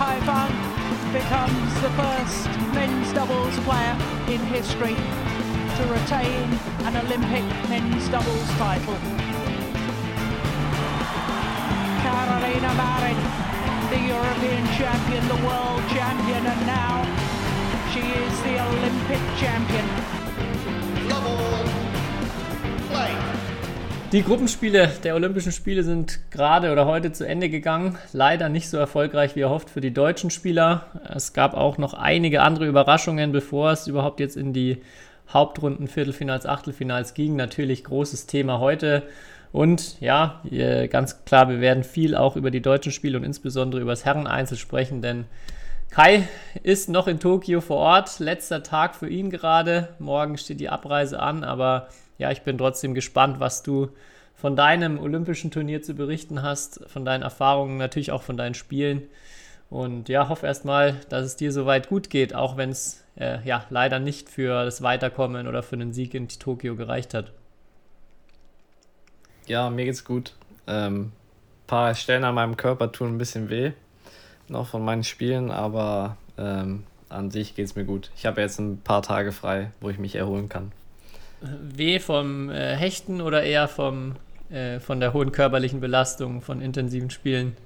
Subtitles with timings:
[0.00, 0.48] Haifang
[1.12, 3.94] becomes the first men's doubles player
[4.32, 4.96] in history
[5.76, 6.48] to retain
[6.88, 8.96] an Olympic men's doubles title.
[12.00, 13.20] Carolina Marin,
[13.92, 17.04] the European champion, the world champion, and now
[17.92, 20.19] she is the Olympic champion.
[24.12, 27.96] Die Gruppenspiele der Olympischen Spiele sind gerade oder heute zu Ende gegangen.
[28.12, 30.86] Leider nicht so erfolgreich wie erhofft für die deutschen Spieler.
[31.08, 34.82] Es gab auch noch einige andere Überraschungen, bevor es überhaupt jetzt in die
[35.32, 37.36] Hauptrunden, Viertelfinals, Achtelfinals ging.
[37.36, 39.04] Natürlich großes Thema heute.
[39.52, 40.42] Und ja,
[40.90, 44.56] ganz klar, wir werden viel auch über die deutschen Spiele und insbesondere über das Herreneinzel
[44.58, 45.26] sprechen, denn
[45.90, 46.28] Kai
[46.64, 48.18] ist noch in Tokio vor Ort.
[48.18, 49.90] Letzter Tag für ihn gerade.
[50.00, 51.88] Morgen steht die Abreise an, aber
[52.20, 53.88] ja, ich bin trotzdem gespannt, was du
[54.34, 59.02] von deinem olympischen Turnier zu berichten hast, von deinen Erfahrungen, natürlich auch von deinen Spielen.
[59.70, 63.64] Und ja, hoffe erstmal, dass es dir soweit gut geht, auch wenn es äh, ja
[63.70, 67.32] leider nicht für das Weiterkommen oder für einen Sieg in Tokio gereicht hat.
[69.46, 70.34] Ja, mir geht's gut.
[70.66, 71.12] Ähm,
[71.66, 73.72] paar Stellen an meinem Körper tun ein bisschen weh,
[74.48, 78.10] noch von meinen Spielen, aber ähm, an sich geht's mir gut.
[78.14, 80.72] Ich habe jetzt ein paar Tage frei, wo ich mich erholen kann
[81.40, 84.16] weh vom äh, Hechten oder eher vom,
[84.50, 87.56] äh, von der hohen körperlichen Belastung von intensiven Spielen?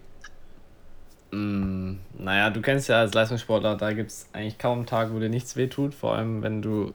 [1.30, 5.18] Mm, naja, du kennst ja als Leistungssportler, da gibt es eigentlich kaum einen Tag, wo
[5.18, 6.94] dir nichts weh tut, vor allem wenn du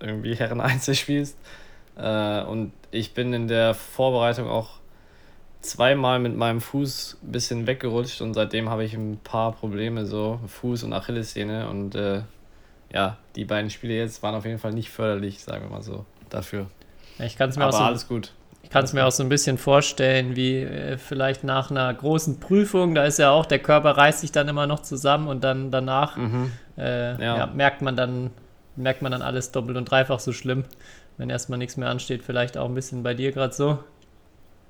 [0.00, 1.38] irgendwie Herren Einzel spielst.
[1.96, 4.80] Äh, und ich bin in der Vorbereitung auch
[5.60, 10.38] zweimal mit meinem Fuß ein bisschen weggerutscht und seitdem habe ich ein paar Probleme, so
[10.46, 12.22] Fuß- und Achillessehne und äh,
[12.94, 16.06] ja, die beiden Spiele jetzt waren auf jeden Fall nicht förderlich, sagen wir mal so,
[16.30, 16.66] dafür.
[17.18, 18.32] Ich kann es mir Aber auch so, alles gut.
[18.62, 22.38] Ich kann es mir auch so ein bisschen vorstellen, wie äh, vielleicht nach einer großen
[22.38, 25.72] Prüfung, da ist ja auch, der Körper reißt sich dann immer noch zusammen und dann
[25.72, 26.52] danach mhm.
[26.78, 27.36] äh, ja.
[27.36, 28.30] Ja, merkt man dann,
[28.76, 30.64] merkt man dann alles doppelt und dreifach so schlimm,
[31.18, 32.22] wenn erstmal nichts mehr ansteht.
[32.22, 33.78] Vielleicht auch ein bisschen bei dir gerade so.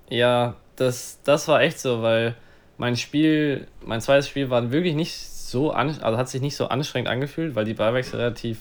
[0.08, 2.34] Ja, das, das war echt so, weil
[2.78, 6.66] mein Spiel, mein zweites Spiel war wirklich nicht so an, also hat sich nicht so
[6.66, 8.58] anstrengend angefühlt, weil die Ballwechsel relativ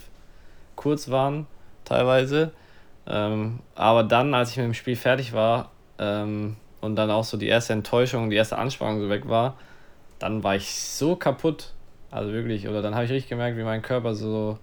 [0.75, 1.47] kurz waren,
[1.85, 2.51] teilweise.
[3.07, 7.35] Ähm, aber dann, als ich mit dem Spiel fertig war ähm, und dann auch so
[7.35, 9.57] die erste Enttäuschung, die erste Anspannung so weg war,
[10.19, 11.73] dann war ich so kaputt.
[12.11, 14.59] Also wirklich, oder dann habe ich richtig gemerkt, wie mein Körper so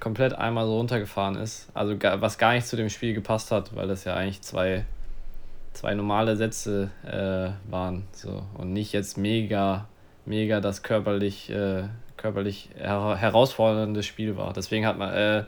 [0.00, 1.68] komplett einmal so runtergefahren ist.
[1.74, 4.84] Also was gar nicht zu dem Spiel gepasst hat, weil das ja eigentlich zwei,
[5.74, 8.08] zwei normale Sätze äh, waren.
[8.10, 8.42] So.
[8.54, 9.86] Und nicht jetzt mega
[10.28, 11.84] mega das körperlich, äh,
[12.16, 14.52] körperlich her herausfordernde Spiel war.
[14.52, 15.44] Deswegen hat man, äh,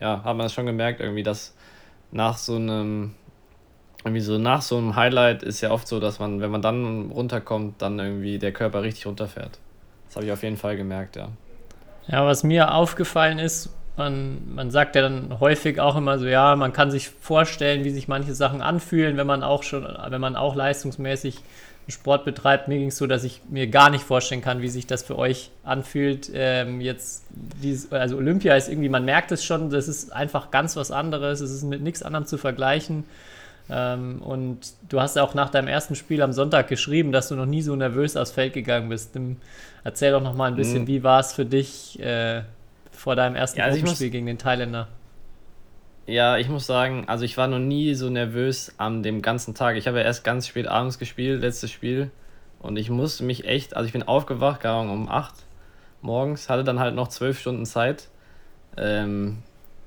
[0.00, 1.54] ja, hat man das schon gemerkt, irgendwie, dass
[2.10, 3.14] nach so einem,
[4.04, 7.10] irgendwie so nach so einem Highlight ist ja oft so, dass man, wenn man dann
[7.10, 9.58] runterkommt, dann irgendwie der Körper richtig runterfährt.
[10.06, 11.28] Das habe ich auf jeden Fall gemerkt, ja.
[12.06, 16.56] Ja, was mir aufgefallen ist, man, man sagt ja dann häufig auch immer so, ja,
[16.56, 20.36] man kann sich vorstellen, wie sich manche Sachen anfühlen, wenn man auch schon, wenn man
[20.36, 21.40] auch leistungsmäßig
[21.88, 22.68] Sport betreibt.
[22.68, 25.18] Mir ging es so, dass ich mir gar nicht vorstellen kann, wie sich das für
[25.18, 26.30] euch anfühlt.
[26.32, 27.24] Ähm, jetzt,
[27.62, 31.40] dieses, also Olympia ist irgendwie, man merkt es schon, das ist einfach ganz was anderes.
[31.40, 33.04] Es ist mit nichts anderem zu vergleichen.
[33.70, 34.58] Ähm, und
[34.88, 37.76] du hast auch nach deinem ersten Spiel am Sonntag geschrieben, dass du noch nie so
[37.76, 39.18] nervös aufs Feld gegangen bist.
[39.84, 40.86] Erzähl doch noch mal ein bisschen, mhm.
[40.86, 42.42] wie war es für dich äh,
[42.92, 44.88] vor deinem ersten ja, also Spiel gegen den Thailänder?
[46.06, 49.76] Ja, ich muss sagen, also ich war noch nie so nervös an dem ganzen Tag.
[49.76, 52.10] Ich habe ja erst ganz spät abends gespielt, letztes Spiel.
[52.60, 55.34] Und ich musste mich echt, also ich bin aufgewacht, gerade um 8
[56.02, 58.08] morgens, hatte dann halt noch 12 Stunden Zeit.
[58.76, 59.42] Ähm,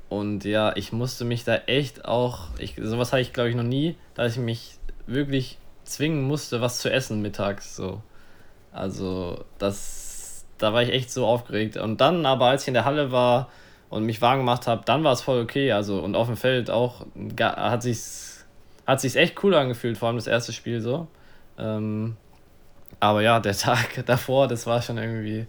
[0.10, 3.64] und ja, ich musste mich da echt auch, ich, sowas hatte ich glaube ich noch
[3.64, 7.76] nie, dass ich mich wirklich zwingen musste, was zu essen mittags.
[7.76, 8.02] So.
[8.72, 11.78] Also, das, da war ich echt so aufgeregt.
[11.78, 13.50] Und dann aber, als ich in der Halle war,
[13.90, 15.72] und mich warm gemacht habe, dann war es voll okay.
[15.72, 17.06] Also und auf dem Feld auch
[17.42, 18.46] hat sich's
[18.86, 21.08] hat sich's echt cool angefühlt, vor allem das erste Spiel so.
[21.58, 22.16] Ähm,
[23.00, 25.48] aber ja, der Tag davor, das war schon irgendwie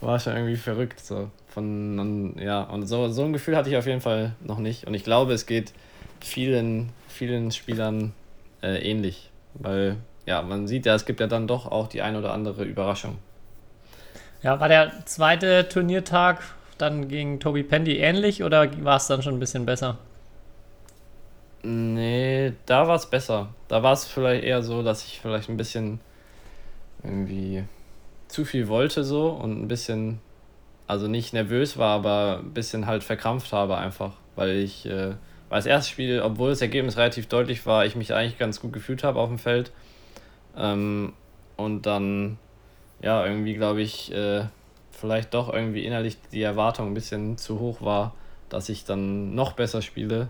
[0.00, 3.76] war schon irgendwie verrückt so von und, ja und so so ein Gefühl hatte ich
[3.76, 5.72] auf jeden Fall noch nicht und ich glaube, es geht
[6.20, 8.12] vielen vielen Spielern
[8.62, 9.96] äh, ähnlich, weil
[10.26, 13.18] ja, man sieht ja, es gibt ja dann doch auch die ein oder andere Überraschung.
[14.42, 16.42] Ja, war der zweite Turniertag
[16.82, 19.98] dann gegen Toby Pendy ähnlich oder war es dann schon ein bisschen besser?
[21.62, 23.54] Nee, da war es besser.
[23.68, 26.00] Da war es vielleicht eher so, dass ich vielleicht ein bisschen
[27.04, 27.64] irgendwie
[28.28, 30.20] zu viel wollte so und ein bisschen,
[30.86, 35.10] also nicht nervös war, aber ein bisschen halt verkrampft habe einfach, weil ich, äh,
[35.48, 38.72] weil das erste Spiel, obwohl das Ergebnis relativ deutlich war, ich mich eigentlich ganz gut
[38.72, 39.70] gefühlt habe auf dem Feld.
[40.56, 41.12] Ähm,
[41.56, 42.38] und dann
[43.02, 44.44] ja, irgendwie glaube ich, äh,
[45.02, 48.14] vielleicht doch irgendwie innerlich die Erwartung ein bisschen zu hoch war,
[48.48, 50.28] dass ich dann noch besser spiele.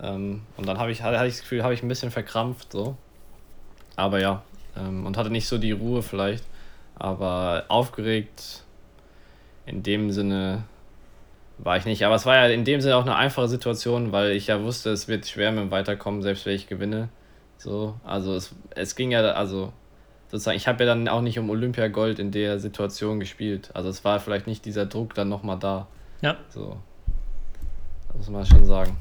[0.00, 2.96] Ähm, und dann habe ich, hatte ich das Gefühl, habe ich ein bisschen verkrampft so.
[3.96, 4.44] Aber ja,
[4.76, 6.44] ähm, und hatte nicht so die Ruhe vielleicht.
[6.94, 8.62] Aber aufgeregt
[9.66, 10.62] in dem Sinne
[11.58, 12.06] war ich nicht.
[12.06, 14.90] Aber es war ja in dem Sinne auch eine einfache Situation, weil ich ja wusste,
[14.90, 17.08] es wird schwer mit dem Weiterkommen, selbst wenn ich gewinne.
[17.58, 19.72] So, also es, es ging ja, also
[20.30, 23.70] sozusagen, ich habe ja dann auch nicht um Olympiagold in der Situation gespielt.
[23.74, 25.86] Also es war vielleicht nicht dieser Druck dann nochmal da.
[26.20, 26.36] Ja.
[26.48, 26.76] So.
[28.08, 28.96] Das muss man schon sagen.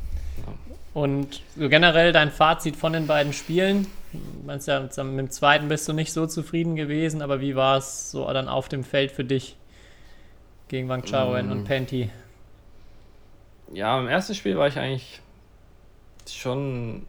[0.45, 0.53] Ja.
[1.01, 3.87] Und so generell dein Fazit von den beiden Spielen?
[4.45, 8.11] Meinst ja, mit dem zweiten bist du nicht so zufrieden gewesen, aber wie war es
[8.11, 9.57] so dann auf dem Feld für dich
[10.69, 11.51] gegen Wang Chaoen mm.
[11.51, 12.09] und Penti?
[13.73, 15.21] Ja, im ersten Spiel war ich eigentlich
[16.29, 17.05] schon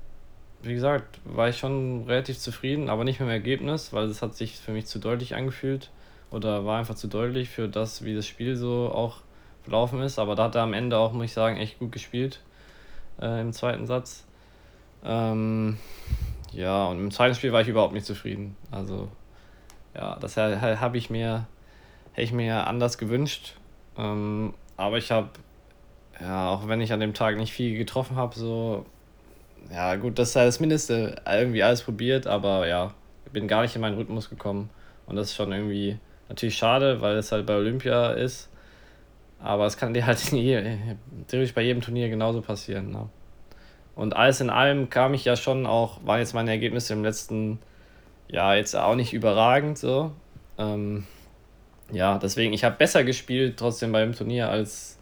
[0.63, 4.35] wie gesagt, war ich schon relativ zufrieden, aber nicht mit dem Ergebnis, weil es hat
[4.35, 5.91] sich für mich zu deutlich angefühlt
[6.31, 9.19] oder war einfach zu deutlich für das, wie das Spiel so auch
[9.63, 10.19] verlaufen ist.
[10.19, 12.41] Aber da hat er am Ende auch, muss ich sagen, echt gut gespielt
[13.21, 14.25] äh, im zweiten Satz.
[15.05, 15.79] Ähm,
[16.53, 18.57] ja, und im zweiten Spiel war ich überhaupt nicht zufrieden.
[18.71, 19.09] Also,
[19.95, 21.47] ja, das habe ich mir,
[22.13, 23.55] hätte ich mir anders gewünscht.
[23.97, 25.29] Ähm, aber ich habe,
[26.21, 28.85] ja, auch wenn ich an dem Tag nicht viel getroffen habe, so
[29.73, 31.17] ja, gut, das ist halt das Mindeste.
[31.27, 32.95] Irgendwie alles probiert, aber ja,
[33.37, 34.71] bin gar nicht in meinen Rhythmus gekommen.
[35.07, 35.99] Und das ist schon irgendwie
[36.29, 38.49] natürlich schade, weil es halt bei Olympia ist.
[39.41, 42.91] Aber es kann dir halt theoretisch bei jedem Turnier genauso passieren.
[42.91, 43.09] Ne?
[43.95, 47.59] Und alles in allem kam ich ja schon auch, waren jetzt meine Ergebnisse im letzten
[48.29, 50.13] Jahr jetzt auch nicht überragend so.
[50.57, 51.05] Ähm,
[51.93, 54.96] ja, deswegen, ich habe besser gespielt trotzdem beim Turnier als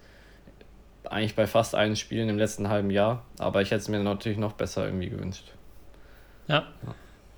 [1.11, 3.25] eigentlich bei fast allen Spielen im letzten halben Jahr.
[3.39, 5.45] Aber ich hätte es mir natürlich noch besser irgendwie gewünscht.
[6.49, 6.65] Ja.
[6.87, 6.95] ja.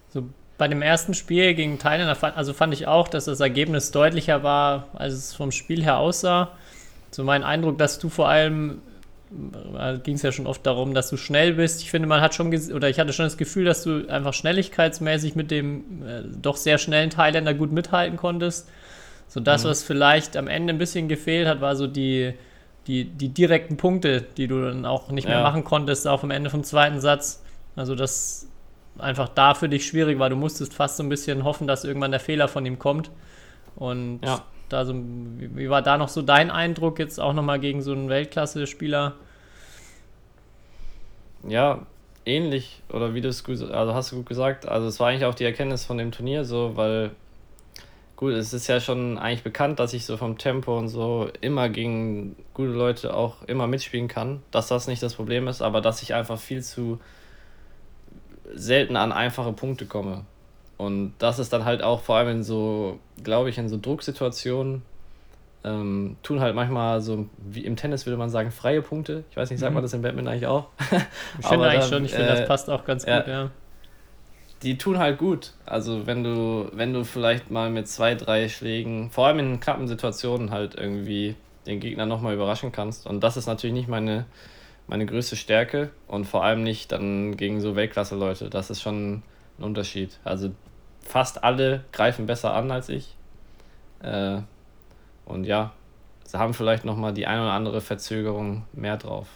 [0.09, 0.29] So
[0.59, 4.89] bei dem ersten Spiel gegen Thailand, also fand ich auch, dass das Ergebnis deutlicher war,
[4.95, 6.53] als es vom Spiel her aussah.
[7.11, 8.81] So mein Eindruck, dass du vor allem,
[9.79, 11.83] äh, ging es ja schon oft darum, dass du schnell bist.
[11.83, 15.35] Ich finde, man hat schon, oder ich hatte schon das Gefühl, dass du einfach schnelligkeitsmäßig
[15.37, 18.69] mit dem äh, doch sehr schnellen Thailänder gut mithalten konntest.
[19.29, 19.69] So das, mhm.
[19.69, 22.33] was vielleicht am Ende ein bisschen gefehlt hat, war so die,
[22.87, 25.43] die, die direkten Punkte, die du dann auch nicht mehr ja.
[25.43, 27.43] machen konntest, auch am Ende vom zweiten Satz.
[27.75, 28.49] Also das
[28.99, 30.31] einfach da für dich schwierig war.
[30.31, 33.11] Du musstest fast so ein bisschen hoffen, dass irgendwann der Fehler von ihm kommt.
[33.75, 34.43] Und ja.
[34.69, 38.09] da so, wie, war da noch so dein Eindruck jetzt auch nochmal gegen so einen
[38.09, 39.15] Weltklasse-Spieler?
[41.47, 41.87] Ja,
[42.25, 44.67] ähnlich, oder wie du es gut, also hast du gut gesagt.
[44.67, 47.11] Also es war eigentlich auch die Erkenntnis von dem Turnier so, weil
[48.17, 51.69] gut, es ist ja schon eigentlich bekannt, dass ich so vom Tempo und so immer
[51.69, 56.03] gegen gute Leute auch immer mitspielen kann, dass das nicht das Problem ist, aber dass
[56.03, 56.99] ich einfach viel zu
[58.55, 60.25] selten an einfache Punkte komme.
[60.79, 64.83] Und das ist dann halt auch vor allem in so, glaube ich, in so Drucksituationen,
[65.65, 69.25] ähm, tun halt manchmal so, wie im Tennis würde man sagen, freie Punkte.
[69.31, 69.75] Ich weiß nicht, sagt mhm.
[69.75, 70.69] man das im Badminton eigentlich auch?
[71.41, 73.51] ich finde eigentlich dann, schon, ich finde, äh, das passt auch ganz gut, ja
[74.63, 75.53] die tun halt gut.
[75.67, 79.89] Also wenn du, wenn du vielleicht mal mit zwei, drei Schlägen, vor allem in knappen
[79.89, 81.37] Situationen halt irgendwie
[81.67, 83.07] den Gegner nochmal überraschen kannst.
[83.07, 84.25] Und das ist natürlich nicht meine,
[84.87, 88.51] meine größte Stärke und vor allem nicht dann gegen so Weltklasse-Leute.
[88.51, 89.23] Das ist schon
[89.59, 90.19] ein Unterschied.
[90.25, 90.51] Also
[91.03, 93.15] fast alle greifen besser an als ich.
[94.03, 94.39] Äh,
[95.25, 95.73] und ja,
[96.25, 99.27] sie haben vielleicht nochmal die eine oder andere Verzögerung mehr drauf.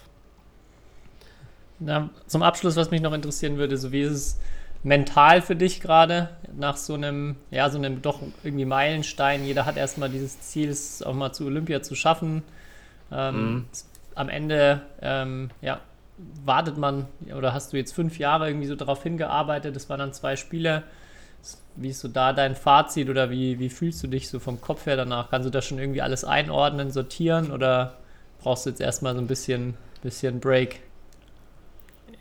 [1.78, 4.40] Na, zum Abschluss, was mich noch interessieren würde, so wie ist es
[4.82, 9.44] mental für dich gerade nach so einem, ja, so einem doch irgendwie Meilenstein?
[9.44, 12.42] Jeder hat erstmal dieses Ziel, es auch mal zu Olympia zu schaffen.
[13.12, 13.64] Ähm, mhm.
[14.14, 15.80] Am Ende, ähm, ja,
[16.44, 19.74] wartet man oder hast du jetzt fünf Jahre irgendwie so darauf hingearbeitet?
[19.74, 20.82] Das waren dann zwei Spiele.
[21.76, 24.86] Wie ist so da dein Fazit oder wie, wie fühlst du dich so vom Kopf
[24.86, 25.30] her danach?
[25.30, 27.94] Kannst du da schon irgendwie alles einordnen, sortieren oder
[28.42, 30.80] brauchst du jetzt erstmal so ein bisschen, bisschen Break?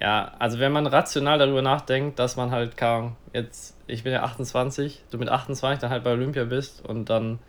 [0.01, 4.23] Ja, also wenn man rational darüber nachdenkt, dass man halt kann, jetzt, ich bin ja
[4.23, 7.39] 28, du mit 28 dann halt bei Olympia bist und dann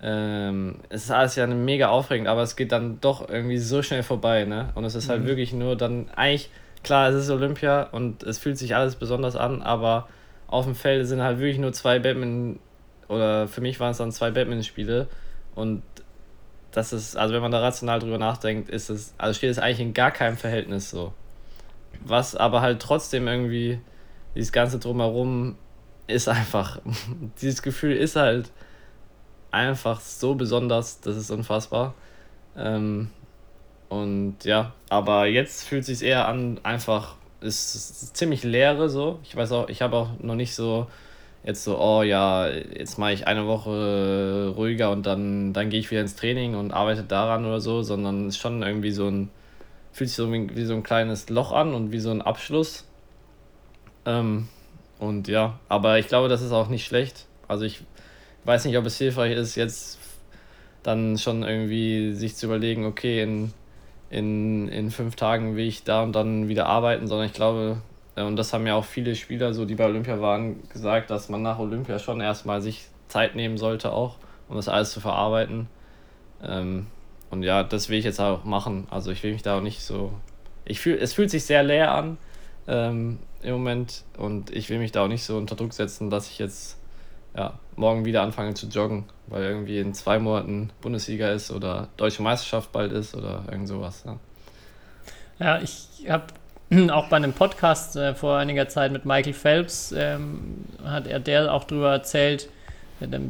[0.00, 4.02] ähm, es ist alles ja mega aufregend, aber es geht dann doch irgendwie so schnell
[4.02, 4.70] vorbei, ne?
[4.74, 5.26] Und es ist halt mhm.
[5.26, 6.50] wirklich nur dann, eigentlich,
[6.84, 10.08] klar, es ist Olympia und es fühlt sich alles besonders an, aber
[10.46, 12.60] auf dem Feld sind halt wirklich nur zwei Badminton,
[13.08, 15.08] oder für mich waren es dann zwei Badminton-Spiele
[15.54, 15.82] und
[16.72, 19.80] das ist, also wenn man da rational drüber nachdenkt, ist es, also steht es eigentlich
[19.80, 21.12] in gar keinem Verhältnis so
[22.04, 23.80] was aber halt trotzdem irgendwie,
[24.34, 25.56] dieses ganze Drumherum
[26.06, 26.80] ist einfach,
[27.40, 28.50] dieses Gefühl ist halt
[29.50, 31.94] einfach so besonders, das ist unfassbar.
[32.56, 33.10] Ähm,
[33.88, 39.18] und ja, aber jetzt fühlt sich eher an, einfach, ist, ist ziemlich leere so.
[39.22, 40.86] Ich weiß auch, ich habe auch noch nicht so
[41.44, 45.90] jetzt so, oh ja, jetzt mache ich eine Woche ruhiger und dann, dann gehe ich
[45.90, 49.30] wieder ins Training und arbeite daran oder so, sondern es ist schon irgendwie so ein,
[49.98, 52.86] fühlt sich so wie, wie so ein kleines Loch an und wie so ein Abschluss.
[54.06, 54.48] Ähm,
[54.98, 57.26] und ja, aber ich glaube, das ist auch nicht schlecht.
[57.48, 57.82] Also ich
[58.44, 59.98] weiß nicht, ob es hilfreich ist, jetzt
[60.84, 63.52] dann schon irgendwie sich zu überlegen, okay, in,
[64.08, 67.82] in, in fünf Tagen will ich da und dann wieder arbeiten, sondern ich glaube,
[68.14, 71.28] äh, und das haben ja auch viele Spieler, so die bei Olympia waren, gesagt, dass
[71.28, 74.16] man nach Olympia schon erstmal sich Zeit nehmen sollte, auch,
[74.48, 75.66] um das alles zu verarbeiten.
[76.42, 76.86] Ähm,
[77.30, 78.86] und ja, das will ich jetzt auch machen.
[78.90, 80.12] Also ich will mich da auch nicht so.
[80.64, 82.18] Ich fühl, es fühlt sich sehr leer an
[82.66, 86.28] ähm, im Moment und ich will mich da auch nicht so unter Druck setzen, dass
[86.28, 86.78] ich jetzt
[87.36, 92.22] ja, morgen wieder anfange zu joggen, weil irgendwie in zwei Monaten Bundesliga ist oder Deutsche
[92.22, 94.04] Meisterschaft bald ist oder irgend sowas.
[94.04, 94.18] Ja,
[95.38, 96.26] ja ich habe
[96.92, 101.52] auch bei einem Podcast äh, vor einiger Zeit mit Michael Phelps, ähm, hat er der
[101.52, 102.48] auch darüber erzählt,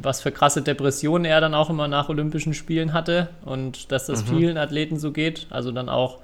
[0.02, 4.25] was für krasse Depressionen er dann auch immer nach Olympischen Spielen hatte und dass das
[4.25, 4.37] mhm.
[4.37, 5.46] vielen Athleten so geht.
[5.50, 6.18] Also dann auch,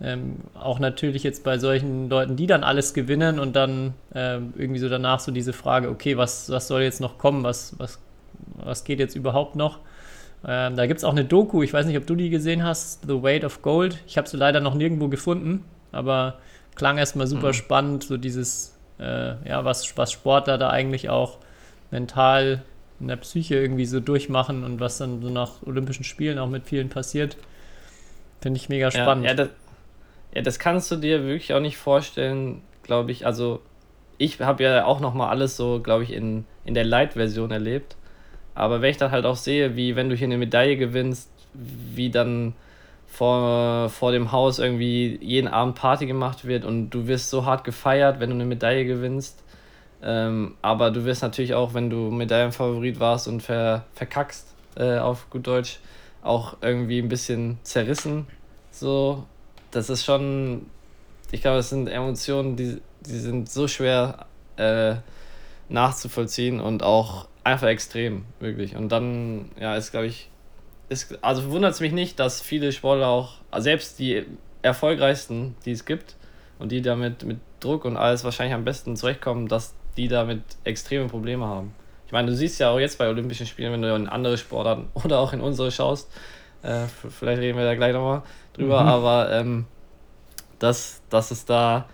[0.00, 4.80] ähm, auch natürlich jetzt bei solchen Leuten, die dann alles gewinnen und dann ähm, irgendwie
[4.80, 7.98] so danach so diese Frage, okay, was, was soll jetzt noch kommen, was, was,
[8.56, 9.78] was geht jetzt überhaupt noch?
[10.46, 13.06] Ähm, da gibt es auch eine Doku, ich weiß nicht, ob du die gesehen hast,
[13.06, 13.98] The Weight of Gold.
[14.06, 16.38] Ich habe sie leider noch nirgendwo gefunden, aber
[16.74, 17.54] klang erstmal super mhm.
[17.54, 21.38] spannend, so dieses, äh, ja, was, was Sportler da eigentlich auch
[21.90, 22.62] mental
[23.00, 26.66] in der Psyche irgendwie so durchmachen und was dann so nach Olympischen Spielen auch mit
[26.66, 27.36] vielen passiert.
[28.40, 29.24] Finde ich mega spannend.
[29.24, 29.48] Ja, ja, das,
[30.34, 33.26] ja, das kannst du dir wirklich auch nicht vorstellen, glaube ich.
[33.26, 33.60] Also,
[34.18, 37.96] ich habe ja auch nochmal alles so, glaube ich, in, in der Light-Version erlebt.
[38.54, 42.10] Aber wenn ich dann halt auch sehe, wie wenn du hier eine Medaille gewinnst, wie
[42.10, 42.54] dann
[43.06, 47.64] vor, vor dem Haus irgendwie jeden Abend Party gemacht wird und du wirst so hart
[47.64, 49.43] gefeiert, wenn du eine Medaille gewinnst
[50.06, 55.30] ähm, aber du wirst natürlich auch, wenn du Medaillenfavorit warst und ver, verkackst, äh, auf
[55.30, 55.78] gut Deutsch,
[56.22, 58.26] auch irgendwie ein bisschen zerrissen.
[58.70, 59.24] So,
[59.70, 60.66] das ist schon,
[61.32, 64.26] ich glaube, es sind Emotionen, die, die sind so schwer
[64.58, 64.96] äh,
[65.70, 68.76] nachzuvollziehen und auch einfach extrem, wirklich.
[68.76, 70.28] Und dann, ja, ist, glaube ich,
[70.90, 74.26] ist, also wundert es mich nicht, dass viele Sportler auch, selbst die
[74.60, 76.16] erfolgreichsten, die es gibt
[76.58, 81.08] und die damit mit Druck und alles wahrscheinlich am besten zurechtkommen, dass die damit extreme
[81.08, 81.74] Probleme haben.
[82.06, 84.88] Ich meine, du siehst ja auch jetzt bei Olympischen Spielen, wenn du in andere Sportarten
[85.04, 86.10] oder auch in unsere schaust,
[86.62, 88.22] äh, vielleicht reden wir da gleich nochmal
[88.54, 88.88] drüber, mhm.
[88.88, 89.66] aber ähm,
[90.58, 91.86] dass, dass es da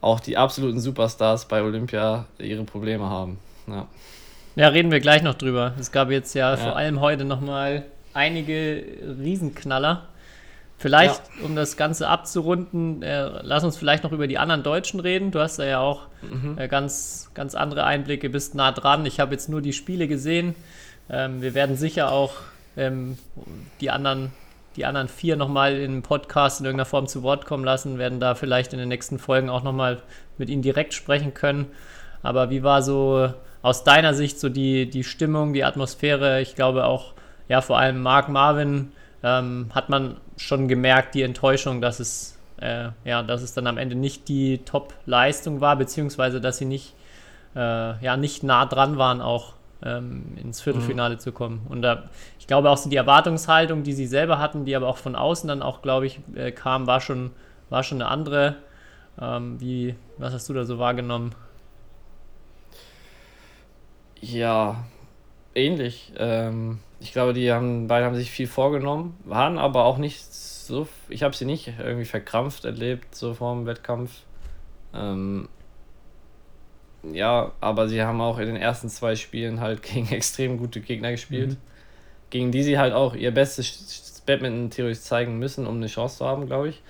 [0.00, 3.38] auch die absoluten Superstars bei Olympia ihre Probleme haben.
[3.68, 3.86] Ja.
[4.56, 5.74] ja, reden wir gleich noch drüber.
[5.78, 6.56] Es gab jetzt ja, ja.
[6.56, 8.84] vor allem heute nochmal einige
[9.20, 10.08] Riesenknaller.
[10.82, 11.44] Vielleicht, ja.
[11.46, 15.30] um das Ganze abzurunden, äh, lass uns vielleicht noch über die anderen Deutschen reden.
[15.30, 16.58] Du hast da ja auch mhm.
[16.58, 19.06] äh, ganz, ganz andere Einblicke, bist nah dran.
[19.06, 20.56] Ich habe jetzt nur die Spiele gesehen.
[21.08, 22.32] Ähm, wir werden sicher auch
[22.76, 23.16] ähm,
[23.80, 24.32] die, anderen,
[24.74, 28.34] die anderen vier nochmal im Podcast in irgendeiner Form zu Wort kommen lassen, werden da
[28.34, 30.02] vielleicht in den nächsten Folgen auch nochmal
[30.36, 31.66] mit ihnen direkt sprechen können.
[32.24, 36.40] Aber wie war so aus deiner Sicht so die, die Stimmung, die Atmosphäre?
[36.40, 37.12] Ich glaube auch,
[37.48, 38.90] ja, vor allem Mark Marvin
[39.22, 43.78] ähm, hat man schon gemerkt, die Enttäuschung, dass es, äh, ja, dass es dann am
[43.78, 46.94] Ende nicht die Top-Leistung war, beziehungsweise dass sie nicht,
[47.54, 51.18] äh, ja, nicht nah dran waren, auch ähm, ins Viertelfinale mhm.
[51.20, 51.66] zu kommen.
[51.68, 52.04] Und da,
[52.38, 55.48] ich glaube auch so die Erwartungshaltung, die sie selber hatten, die aber auch von außen
[55.48, 57.30] dann auch, glaube ich, äh, kam, war schon,
[57.70, 58.56] war schon eine andere.
[59.20, 61.34] Ähm, wie, was hast du da so wahrgenommen?
[64.20, 64.84] Ja,
[65.54, 66.12] ähnlich.
[66.16, 70.86] Ähm, ich glaube, die haben, beide haben sich viel vorgenommen, waren aber auch nicht so.
[71.08, 74.22] Ich habe sie nicht irgendwie verkrampft erlebt, so vor dem Wettkampf.
[74.94, 75.48] Ähm,
[77.02, 81.10] ja, aber sie haben auch in den ersten zwei Spielen halt gegen extrem gute Gegner
[81.10, 81.56] gespielt, mhm.
[82.30, 86.26] gegen die sie halt auch ihr bestes Badminton theoretisch zeigen müssen, um eine Chance zu
[86.26, 86.82] haben, glaube ich.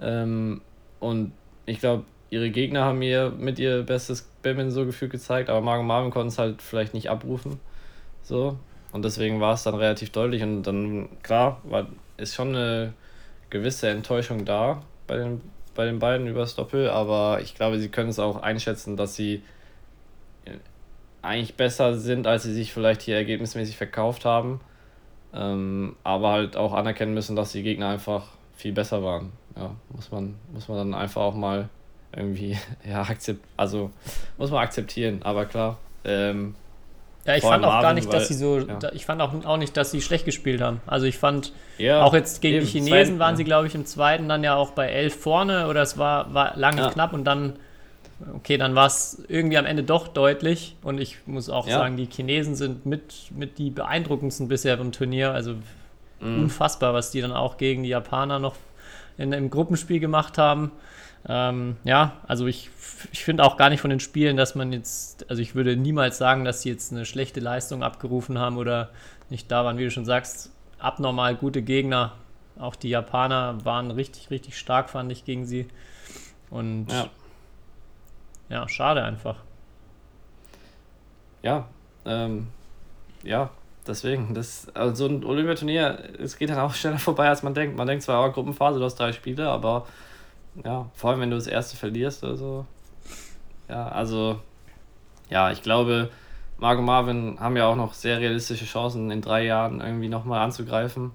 [0.00, 0.60] Ähm,
[1.00, 1.32] und
[1.66, 5.84] ich glaube, ihre Gegner haben ihr mit ihr bestes Badminton so gefühlt gezeigt, aber Margot
[5.84, 7.58] Marvin konnte es halt vielleicht nicht abrufen.
[8.22, 8.56] So.
[8.92, 12.94] Und deswegen war es dann relativ deutlich und dann, klar, war, ist schon eine
[13.50, 15.40] gewisse Enttäuschung da bei den,
[15.74, 19.42] bei den beiden übers Doppel, aber ich glaube, sie können es auch einschätzen, dass sie
[21.22, 24.60] eigentlich besser sind, als sie sich vielleicht hier ergebnismäßig verkauft haben.
[25.34, 29.32] Ähm, aber halt auch anerkennen müssen, dass die Gegner einfach viel besser waren.
[29.56, 31.68] Ja, muss man, muss man dann einfach auch mal
[32.16, 32.56] irgendwie,
[32.88, 33.90] ja, akzept, also
[34.38, 36.54] muss man akzeptieren, aber klar, ähm,
[37.28, 38.78] ja, ich fand auch Marvin, gar nicht, dass sie so, ja.
[38.92, 40.80] ich fand auch, auch nicht, dass sie schlecht gespielt haben.
[40.86, 43.84] Also ich fand, ja, auch jetzt gegen eben, die Chinesen waren sie, glaube ich, im
[43.84, 46.90] zweiten dann ja auch bei elf vorne oder es war, war lange ja.
[46.90, 47.58] knapp und dann
[48.34, 50.76] okay, dann war es irgendwie am Ende doch deutlich.
[50.82, 51.78] Und ich muss auch Ja.
[51.78, 55.32] sagen, die Chinesen sind mit, mit die beeindruckendsten bisher im Turnier.
[55.32, 55.54] Also
[56.20, 58.56] unfassbar, was die dann auch gegen die Japaner noch
[59.18, 60.72] in, im Gruppenspiel gemacht haben.
[61.26, 62.70] Ähm, ja, also ich,
[63.12, 66.18] ich finde auch gar nicht von den Spielen, dass man jetzt, also ich würde niemals
[66.18, 68.90] sagen, dass sie jetzt eine schlechte Leistung abgerufen haben oder
[69.30, 72.12] nicht da waren, wie du schon sagst, abnormal gute Gegner.
[72.58, 75.68] Auch die Japaner waren richtig, richtig stark, fand ich, gegen sie.
[76.50, 77.08] Und Ja.
[78.48, 79.36] ja, schade einfach.
[81.42, 81.68] Ja,
[82.04, 82.48] ähm,
[83.22, 83.50] ja,
[83.86, 84.34] deswegen.
[84.34, 87.76] Das, also so ein Olympiaturnier, es geht dann auch schneller vorbei, als man denkt.
[87.76, 89.86] Man denkt zwar, oh, Gruppenphase, du hast drei Spiele, aber
[90.64, 92.66] ja, vor allem wenn du das erste verlierst oder so.
[93.68, 94.40] Ja, also,
[95.30, 96.10] ja, ich glaube,
[96.58, 101.12] Marco Marvin haben ja auch noch sehr realistische Chancen, in drei Jahren irgendwie nochmal anzugreifen.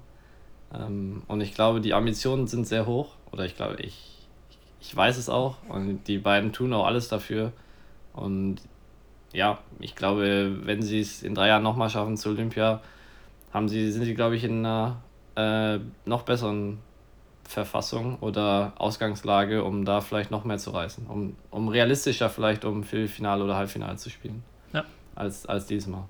[0.72, 3.16] Ähm, und ich glaube, die Ambitionen sind sehr hoch.
[3.32, 4.26] Oder ich glaube, ich,
[4.80, 5.56] ich weiß es auch.
[5.68, 7.52] Und die beiden tun auch alles dafür.
[8.14, 8.56] Und
[9.32, 12.80] ja, ich glaube, wenn sie es in drei Jahren nochmal schaffen zu Olympia,
[13.52, 15.02] haben sie, sind sie, glaube ich, in einer
[15.36, 16.78] äh, noch besseren
[17.48, 21.06] Verfassung oder Ausgangslage, um da vielleicht noch mehr zu reißen.
[21.06, 24.42] Um, um realistischer vielleicht um Viertelfinale oder Halbfinale zu spielen.
[24.72, 24.84] Ja.
[25.14, 26.04] Als, als diesmal.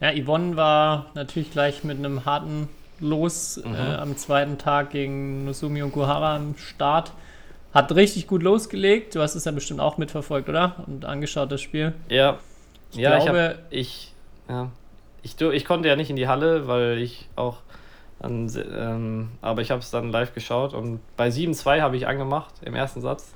[0.00, 2.68] Ja, Yvonne war natürlich gleich mit einem harten
[3.00, 3.74] Los Mhm.
[3.74, 7.12] äh, am zweiten Tag gegen Nosumi Okuhara am Start.
[7.72, 9.14] Hat richtig gut losgelegt.
[9.14, 10.76] Du hast es ja bestimmt auch mitverfolgt, oder?
[10.86, 11.94] Und angeschaut, das Spiel.
[12.08, 12.38] Ja,
[12.90, 14.12] Ich ja, ich, glaube, hab, ich,
[14.48, 14.70] ja,
[15.22, 17.58] ich, ich konnte ja nicht in die Halle, weil ich auch
[18.20, 22.54] dann, ähm, aber ich habe es dann live geschaut und bei 7-2 habe ich angemacht
[22.62, 23.32] im ersten Satz.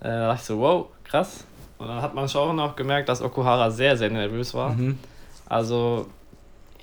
[0.00, 1.44] Äh, da dachte ich so, wow, krass.
[1.78, 4.70] Und dann hat man schon auch noch gemerkt, dass Okuhara sehr, sehr nervös war.
[4.70, 4.98] Mhm.
[5.48, 6.06] Also,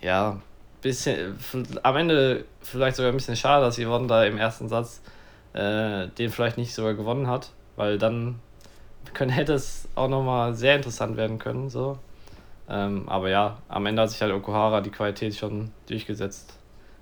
[0.01, 0.37] ja,
[0.81, 1.37] bisschen,
[1.83, 5.01] am Ende vielleicht sogar ein bisschen schade, dass Yvonne da im ersten Satz
[5.53, 8.39] äh, den vielleicht nicht sogar gewonnen hat, weil dann
[9.13, 11.69] können, hätte es auch nochmal sehr interessant werden können.
[11.69, 11.97] So.
[12.69, 16.54] Ähm, aber ja, am Ende hat sich halt Okuhara die Qualität schon durchgesetzt.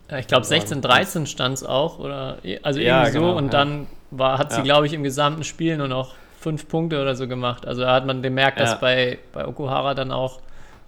[0.10, 0.62] Ja, ich glaube, sagen.
[0.62, 2.00] 16, 13 stand es auch.
[2.00, 3.20] Oder, also Ja, irgendwie so.
[3.22, 3.50] genau, und ja.
[3.52, 4.64] dann war, hat sie, Ja.
[4.64, 7.66] glaube ich, im gesamten Spiel nur noch fünf Punkte oder so gemacht.
[7.66, 8.78] Also da hat man gemerkt, dass Ja.
[8.78, 10.40] bei, bei Okuhara dann auch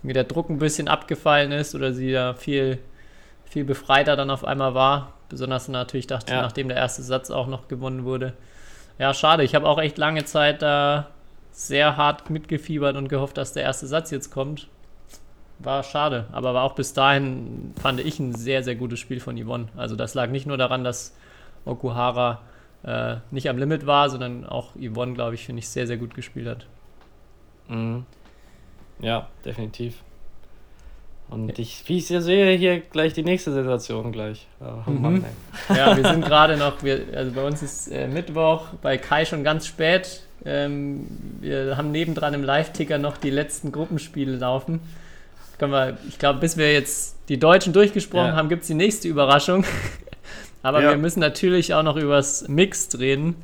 [0.04, 2.78] irgendwie der Druck ein bisschen abgefallen ist oder sie da viel,
[3.46, 5.14] viel befreiter dann auf einmal war.
[5.30, 6.42] Besonders natürlich dachte Ja.
[6.42, 8.34] nachdem der erste Satz auch noch gewonnen wurde.
[9.00, 9.44] Ja, schade.
[9.44, 11.08] Ich habe auch echt lange Zeit da
[11.52, 14.68] sehr hart mitgefiebert und gehofft, dass der erste Satz jetzt kommt.
[15.60, 19.42] War schade, aber war auch bis dahin, fand ich, ein sehr, sehr gutes Spiel von
[19.42, 19.68] Yvonne.
[19.78, 21.16] Also das lag nicht nur daran, dass
[21.66, 22.42] Okuhara
[22.84, 26.14] äh, nicht am Limit war, sondern auch Yvonne, glaube ich, finde ich, sehr, sehr gut
[26.14, 26.66] gespielt hat.
[27.70, 28.06] Mhm.
[29.00, 30.02] Ja, definitiv.
[31.28, 34.46] Und ich, wie ich sehe, hier gleich die nächste Sensation gleich.
[34.62, 35.02] Oh, Mhm.
[35.02, 35.26] Mann,
[35.70, 35.78] ey.
[35.78, 39.44] Ja, wir sind gerade noch, wir, also bei uns ist äh, Mittwoch, bei Kai schon
[39.44, 40.22] ganz spät.
[40.46, 41.08] Ähm,
[41.40, 44.82] wir haben nebendran im Live-Ticker noch die letzten Gruppenspiele laufen.
[45.58, 48.36] Können wir, ich glaube, bis wir jetzt die Deutschen durchgesprochen Ja.
[48.36, 49.64] haben, gibt es die nächste Überraschung.
[50.64, 50.90] Aber Ja.
[50.92, 53.36] wir müssen natürlich auch noch übers Mixed reden,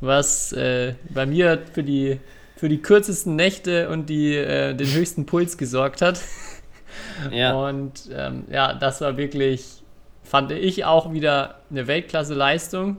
[0.00, 2.20] was äh, bei mir für die,
[2.56, 6.20] für die kürzesten Nächte und die, äh, den höchsten Puls gesorgt hat.
[7.30, 9.82] Ja, Und ähm, ja, das war wirklich,
[10.22, 12.96] fand ich auch wieder eine Weltklasse-Leistung,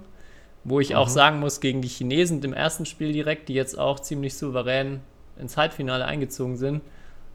[0.64, 1.12] wo ich auch Mhm.
[1.14, 5.00] sagen muss, gegen die Chinesen im ersten Spiel direkt, die jetzt auch ziemlich souverän
[5.40, 6.82] ins Halbfinale eingezogen sind,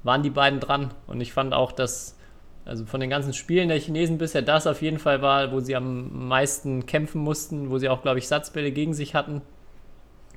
[0.02, 0.90] waren die beiden dran.
[1.06, 2.16] Und ich fand auch, dass,
[2.64, 5.76] also von den ganzen Spielen der Chinesen bisher das auf jeden Fall war, wo sie
[5.76, 9.42] am meisten kämpfen mussten, wo sie auch, glaube ich, Satzbälle gegen sich hatten.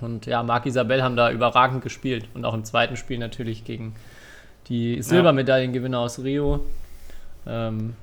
[0.02, 2.28] Und ja, Marc Isabel haben da überragend gespielt.
[2.34, 3.96] Und auch im zweiten Spiel natürlich gegen
[4.68, 6.66] die Silbermedaillengewinner aus Rio.
[7.48, 7.96] Ähm,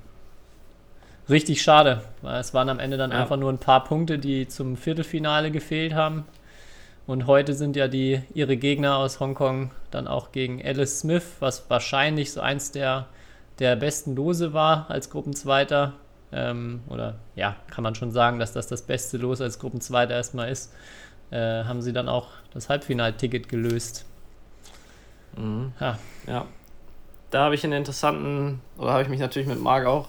[1.29, 3.21] richtig schade, weil es waren am Ende dann Ja.
[3.21, 6.25] einfach nur ein paar Punkte, die zum Viertelfinale gefehlt haben.
[7.07, 11.69] Und heute sind ja die ihre Gegner aus Hongkong dann auch gegen Alice Smith, was
[11.69, 13.07] wahrscheinlich so eins der,
[13.59, 15.95] der besten Lose war als Gruppenzweiter.
[16.31, 20.51] Ähm, oder ja, kann man schon sagen, dass das das beste Los als Gruppenzweiter erstmal
[20.51, 20.73] ist.
[21.31, 24.07] Äh, haben sie dann auch das Halbfinalticket gelöst.
[25.37, 25.73] Mhm.
[25.81, 25.99] Ja.
[26.27, 26.47] Ja.
[27.31, 30.09] Da habe ich einen interessanten, oder habe ich mich natürlich mit Marc auch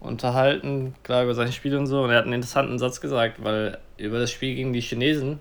[0.00, 2.02] unterhalten, klar über seine Spiele und so.
[2.02, 5.40] Und er hat einen interessanten Satz gesagt, weil über das Spiel gegen die Chinesen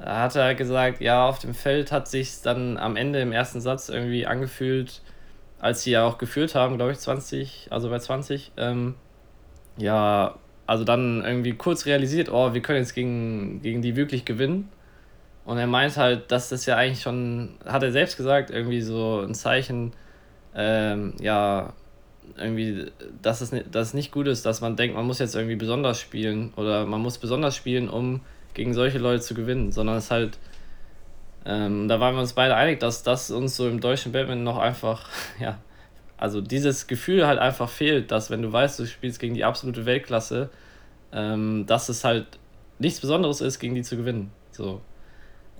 [0.00, 3.88] hat er gesagt, ja, auf dem Feld hat sich dann am Ende im ersten Satz
[3.88, 5.02] irgendwie angefühlt,
[5.58, 8.94] als sie ja auch geführt haben, glaube ich, 20, also bei 20, ähm,
[9.76, 10.36] ja,
[10.66, 14.68] also dann irgendwie kurz realisiert, oh, wir können jetzt gegen, gegen die wirklich gewinnen.
[15.44, 19.20] Und er meint halt, dass das ja eigentlich schon, hat er selbst gesagt, irgendwie so
[19.20, 19.92] ein Zeichen,
[20.54, 21.72] ähm, ja,
[22.36, 22.86] irgendwie,
[23.20, 26.00] dass es, dass es nicht gut ist, dass man denkt, man muss jetzt irgendwie besonders
[26.00, 28.20] spielen oder man muss besonders spielen, um
[28.54, 30.38] gegen solche Leute zu gewinnen, sondern es ist halt
[31.44, 34.58] Ähm, da waren wir uns beide einig, dass das uns so im deutschen Badminton noch
[34.58, 35.08] einfach,
[35.40, 35.58] ja,
[36.18, 39.86] also dieses Gefühl halt einfach fehlt, dass wenn du weißt, du spielst gegen die absolute
[39.86, 40.50] Weltklasse,
[41.12, 42.26] ähm, dass es halt
[42.78, 44.30] nichts Besonderes ist, gegen die zu gewinnen.
[44.52, 44.80] So.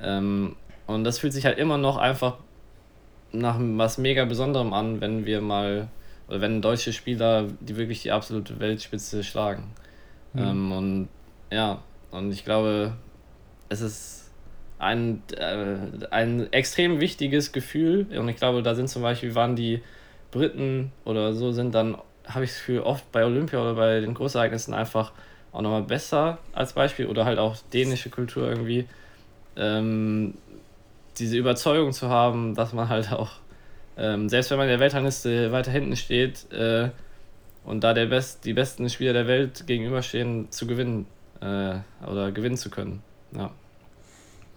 [0.02, 2.36] Ähm, und das fühlt sich halt immer noch einfach
[3.32, 5.88] nach was mega Besonderem an, wenn wir mal,
[6.28, 9.72] oder wenn deutsche Spieler die wirklich die absolute Weltspitze schlagen.
[10.34, 10.42] Mhm.
[10.42, 11.08] Ähm, und
[11.50, 12.94] ja, und ich glaube,
[13.68, 14.30] es ist
[14.78, 15.76] ein, äh,
[16.10, 18.06] ein extrem wichtiges Gefühl.
[18.18, 19.82] Und ich glaube, da sind zum Beispiel, waren die
[20.30, 21.96] Briten oder so, sind dann,
[22.26, 25.12] habe ich das Gefühl, oft bei Olympia oder bei den Großereignissen einfach
[25.52, 28.86] auch nochmal besser als Beispiel oder halt auch dänische Kultur irgendwie.
[29.56, 30.34] Ähm,
[31.18, 33.32] diese Überzeugung zu haben, dass man halt auch,
[33.96, 36.90] ähm, selbst wenn man in der Weltrangliste weiter hinten steht äh,
[37.64, 41.06] und da der Best, die besten Spieler der Welt gegenüberstehen, zu gewinnen
[41.40, 41.76] äh,
[42.06, 43.02] oder gewinnen zu können.
[43.32, 43.50] Ja.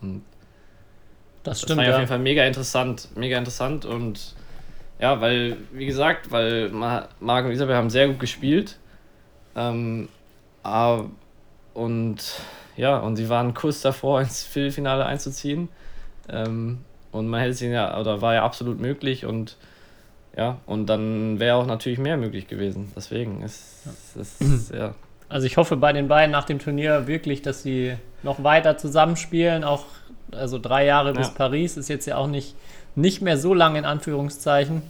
[0.02, 0.24] Und
[1.44, 1.72] das stimmt.
[1.72, 1.92] Das war ja.
[1.94, 4.36] auf jeden Fall mega interessant, mega interessant und
[5.00, 8.78] ja, weil, wie gesagt, weil Marc und Isabel haben sehr gut gespielt.
[9.56, 10.08] Ähm,
[11.74, 12.18] und
[12.78, 15.70] ja, und sie waren kurz davor, ins Viertelfinale einzuziehen.
[16.30, 16.80] Ähm,
[17.12, 19.58] und man hätte es ja, oder war ja absolut möglich und
[20.36, 22.92] ja, und dann wäre auch natürlich mehr möglich gewesen.
[22.96, 24.78] Deswegen ist es, ja.
[24.78, 24.96] ja.
[25.34, 29.64] Also ich hoffe bei den beiden nach dem Turnier wirklich, dass sie noch weiter zusammenspielen.
[29.64, 29.86] Auch
[30.30, 32.54] also drei Jahre bis Paris ist jetzt ja auch nicht,
[32.94, 34.84] nicht mehr so lang in Anführungszeichen.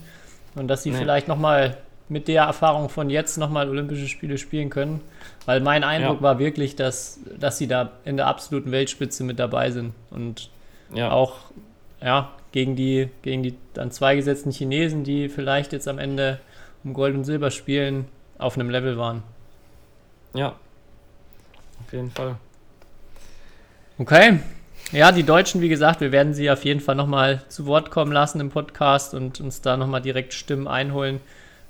[0.54, 0.98] Und dass sie nee.
[0.98, 1.78] vielleicht nochmal
[2.10, 5.00] mit der Erfahrung von jetzt nochmal Olympische Spiele spielen können.
[5.46, 6.22] Weil mein Eindruck ja.
[6.22, 9.94] war wirklich, dass, dass sie da in der absoluten Weltspitze mit dabei sind.
[10.10, 10.50] Und
[10.94, 11.10] ja.
[11.10, 11.36] auch
[12.02, 16.38] ja, gegen die, gegen die dann zwei gesetzten Chinesen, die vielleicht jetzt am Ende
[16.84, 18.04] um Gold und Silber spielen,
[18.36, 19.22] auf einem Level waren.
[20.34, 20.54] Ja,
[21.84, 22.36] auf jeden Fall.
[23.98, 24.40] Okay.
[24.92, 28.12] Ja, die Deutschen, wie gesagt, wir werden sie auf jeden Fall nochmal zu Wort kommen
[28.12, 31.20] lassen im Podcast und uns da nochmal direkt Stimmen einholen.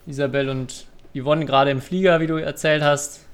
[0.06, 3.24] Isabel und Yvonne gerade im Flieger, wie du erzählt hast.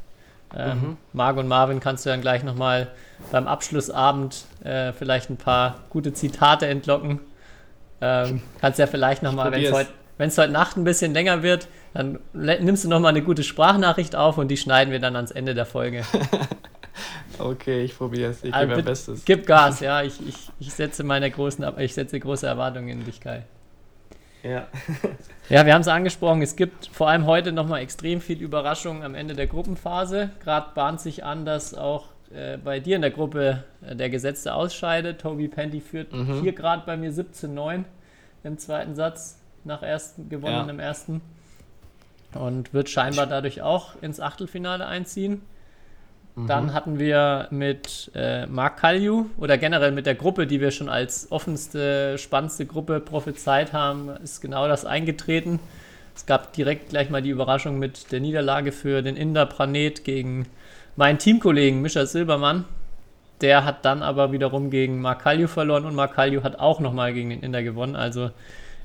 [0.55, 0.97] Ähm, mhm.
[1.13, 2.89] Marc und Marvin kannst du dann gleich nochmal
[3.31, 7.21] beim Abschlussabend äh, vielleicht ein paar gute Zitate entlocken.
[8.01, 9.91] Ähm, kannst ja vielleicht nochmal, wenn es heute,
[10.21, 14.49] heute Nacht ein bisschen länger wird, dann nimmst du nochmal eine gute Sprachnachricht auf und
[14.49, 16.05] die schneiden wir dann ans Ende der Folge.
[17.39, 18.45] okay, ich probiere es.
[18.45, 19.25] Ich also, gebe mein Bestes.
[19.25, 20.03] Gib Gas, ja.
[20.03, 23.45] Ich, ich, ich setze meine großen, ich setze große Erwartungen in dich, Kai.
[24.43, 24.69] Ja.
[25.49, 26.43] ja, wir haben es angesprochen.
[26.43, 30.31] Es gibt vor allem heute nochmal extrem viel Überraschung am Ende der Gruppenphase.
[30.43, 34.55] Gerade bahnt sich an, dass auch äh, bei dir in der Gruppe äh, der Gesetzte
[34.55, 35.21] ausscheidet.
[35.21, 36.43] Toby Penty führt mhm.
[36.43, 37.85] hier gerade bei mir 17-9
[38.43, 40.71] im zweiten Satz, nach ersten, gewonnen ja.
[40.71, 41.21] im ersten.
[42.35, 45.43] Und wird scheinbar dadurch auch ins Achtelfinale einziehen.
[46.37, 46.47] Mhm.
[46.47, 50.89] Dann hatten wir mit äh, Mark Kalju oder generell mit der Gruppe, die wir schon
[50.89, 55.59] als offenste, spannendste Gruppe prophezeit haben, ist genau das eingetreten.
[56.15, 60.47] Es gab direkt gleich mal die Überraschung mit der Niederlage für den Inder Pranet gegen
[60.97, 62.65] meinen Teamkollegen Mischa Silbermann.
[63.41, 67.15] Der hat dann aber wiederum gegen Mark Kalju verloren und Mark Kalju hat auch nochmal
[67.15, 67.97] gegen den Inder gewonnen.
[67.97, 68.31] Also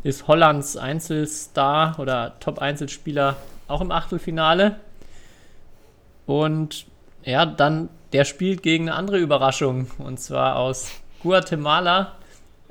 [0.06, 3.38] ist Hollands Einzelstar oder Top-Einzelspieler
[3.68, 4.76] auch im Achtelfinale.
[6.28, 6.86] Und
[7.24, 10.92] ja, dann, der spielt gegen eine andere Überraschung und zwar aus
[11.24, 12.12] Guatemala.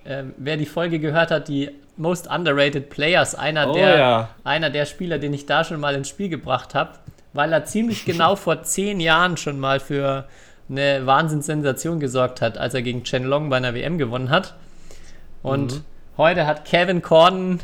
[0.04, 4.28] Äh, wer die Folge gehört hat, die Most Underrated Players, einer, oh, der, ja.
[4.44, 6.92] einer der Spieler, den ich da schon mal ins Spiel gebracht habe,
[7.32, 10.28] weil er ziemlich genau vor zehn Jahren schon mal für
[10.68, 14.54] eine Wahnsinnssensation gesorgt hat, als er gegen Chen Long bei einer WM gewonnen hat.
[15.42, 15.84] Und mhm.
[16.16, 17.60] Heute hat Kevin Corden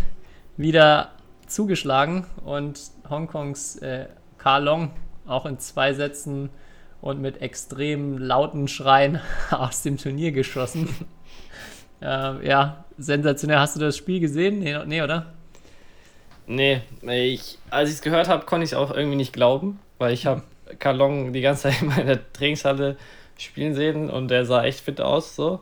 [0.57, 1.11] wieder
[1.47, 4.07] zugeschlagen und Hongkongs äh,
[4.39, 4.91] Carl Long
[5.27, 6.51] auch in zwei Sätzen
[7.01, 10.89] und mit extrem lauten Schreien aus dem Turnier geschossen.
[12.03, 13.59] äh, ja, sensationell.
[13.59, 14.59] Hast du das Spiel gesehen?
[14.59, 15.27] Nee, nee oder?
[16.47, 20.13] Nee, ich, als ich es gehört habe, konnte ich es auch irgendwie nicht glauben, weil
[20.13, 20.43] ich habe
[20.81, 22.97] Kalong die ganze Zeit in meiner Trainingshalle
[23.39, 25.61] spielen sehen und der sah echt fit aus so.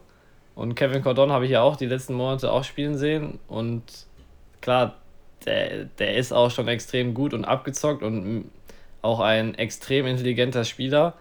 [0.58, 3.84] Und Kevin Cordon habe ich ja auch die letzten Monate auch spielen sehen und
[4.60, 4.96] klar,
[5.46, 8.50] der, der ist auch schon extrem gut und abgezockt und
[9.00, 11.14] auch ein extrem intelligenter Spieler.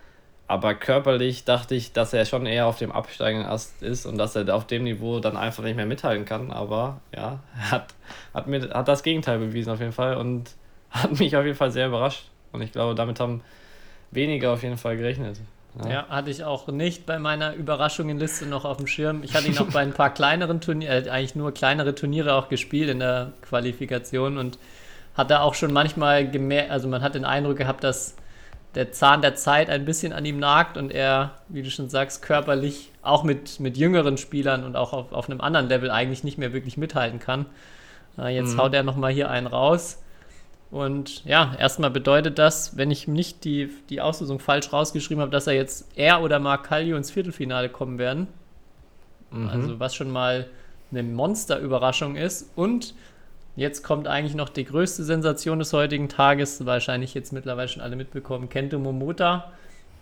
[0.47, 4.35] Aber körperlich dachte ich, dass er schon eher auf dem absteigenden Ast ist und dass
[4.35, 6.49] er auf dem Niveau dann einfach nicht mehr mithalten kann.
[6.49, 7.93] Aber ja, er hat,
[8.33, 10.55] hat, mir, hat das Gegenteil bewiesen auf jeden Fall und
[10.89, 12.31] hat mich auf jeden Fall sehr überrascht.
[12.53, 13.43] Und ich glaube, damit haben
[14.09, 15.37] wenige auf jeden Fall gerechnet.
[15.83, 15.89] Ja.
[15.89, 19.23] ja, hatte ich auch nicht bei meiner Überraschungenliste noch auf dem Schirm.
[19.23, 22.49] Ich hatte ihn auch bei ein paar kleineren Turnieren, äh, eigentlich nur kleinere Turniere auch
[22.49, 24.57] gespielt in der Qualifikation und
[25.15, 28.15] hatte auch schon manchmal gemerkt, also man hat den Eindruck gehabt, dass
[28.75, 32.21] der Zahn der Zeit ein bisschen an ihm nagt und er, wie du schon sagst,
[32.21, 36.37] körperlich auch mit, mit jüngeren Spielern und auch auf, auf einem anderen Level eigentlich nicht
[36.37, 37.47] mehr wirklich mithalten kann.
[38.17, 38.61] Äh, jetzt mhm.
[38.61, 40.03] haut er nochmal hier einen raus.
[40.69, 45.47] Und ja, erstmal bedeutet das, wenn ich nicht die, die Auslösung falsch rausgeschrieben habe, dass
[45.47, 48.27] er jetzt er oder Mark Kallio ins Viertelfinale kommen werden.
[49.31, 49.47] Mhm.
[49.49, 50.47] Also was schon mal
[50.91, 52.51] eine Monsterüberraschung ist.
[52.55, 52.95] Und
[53.55, 57.95] jetzt kommt eigentlich noch die größte Sensation des heutigen Tages, wahrscheinlich jetzt mittlerweile schon alle
[57.95, 59.51] mitbekommen, Kento Momota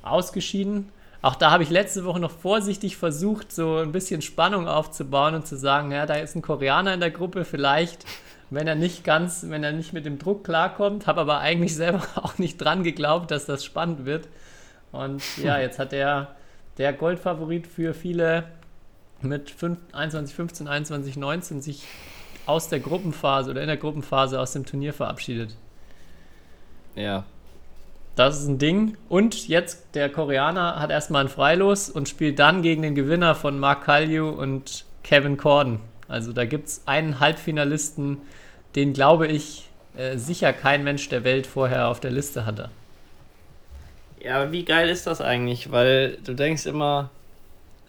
[0.02, 0.90] ausgeschieden.
[1.26, 5.48] Auch da habe ich letzte Woche noch vorsichtig versucht, so ein bisschen Spannung aufzubauen und
[5.48, 8.06] zu sagen, ja, da ist ein Koreaner in der Gruppe, vielleicht,
[8.52, 12.04] wenn er nicht ganz, wenn er nicht mit dem Druck klarkommt, habe aber eigentlich selber
[12.16, 14.28] auch nicht dran geglaubt, dass das spannend wird.
[14.92, 16.36] Und ja, jetzt hat er
[16.78, 18.44] der Goldfavorit für viele
[19.22, 21.88] mit 5, 21, 15, 21, 19 sich
[22.46, 25.58] aus der Gruppenphase oder in der Gruppenphase aus dem Turnier verabschiedet.
[26.94, 27.26] Ja.
[28.16, 28.98] Das ist ein Ding.
[29.10, 33.60] Und jetzt der Koreaner hat erstmal ein Freilos und spielt dann gegen den Gewinner von
[33.60, 35.80] Mark Kallio und Kevin Corden.
[36.08, 38.18] Also da gibt es einen Halbfinalisten,
[38.76, 42.70] den glaube ich äh, sicher kein Mensch der Welt vorher auf der Liste hatte.
[44.22, 45.72] Ja, wie geil ist das eigentlich?
[45.72, 47.12] Weil du denkst immer,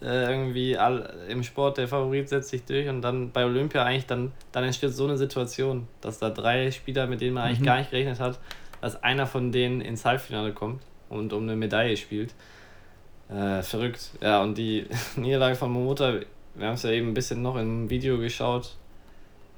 [0.01, 4.05] äh, irgendwie all, im Sport der Favorit setzt sich durch und dann bei Olympia eigentlich
[4.05, 7.65] dann, dann entsteht so eine Situation, dass da drei Spieler, mit denen man eigentlich mhm.
[7.65, 8.39] gar nicht gerechnet hat,
[8.81, 12.33] dass einer von denen ins Halbfinale kommt und um eine Medaille spielt.
[13.29, 14.11] Äh, verrückt.
[14.21, 14.85] Ja, und die
[15.15, 16.19] Niederlage von Momota,
[16.55, 18.75] wir haben es ja eben ein bisschen noch im Video geschaut.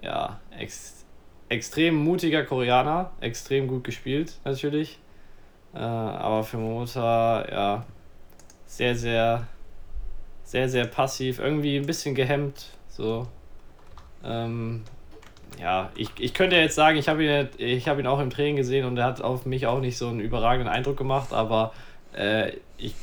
[0.02, 0.96] Ja, ex
[1.50, 5.00] extrem mutiger Koreaner, extrem gut gespielt natürlich.
[5.74, 7.86] Äh, aber für Momota, ja,
[8.66, 9.48] sehr, sehr
[10.50, 12.66] sehr, sehr passiv, irgendwie ein bisschen gehemmt.
[12.88, 13.28] So.
[14.24, 14.82] Ähm,
[15.58, 18.86] ja, ich, ich könnte jetzt sagen, ich habe ihn, hab ihn auch im Training gesehen
[18.86, 21.74] und er hat auf mich auch nicht so einen überragenden Eindruck gemacht, aber
[22.14, 22.94] äh, ich,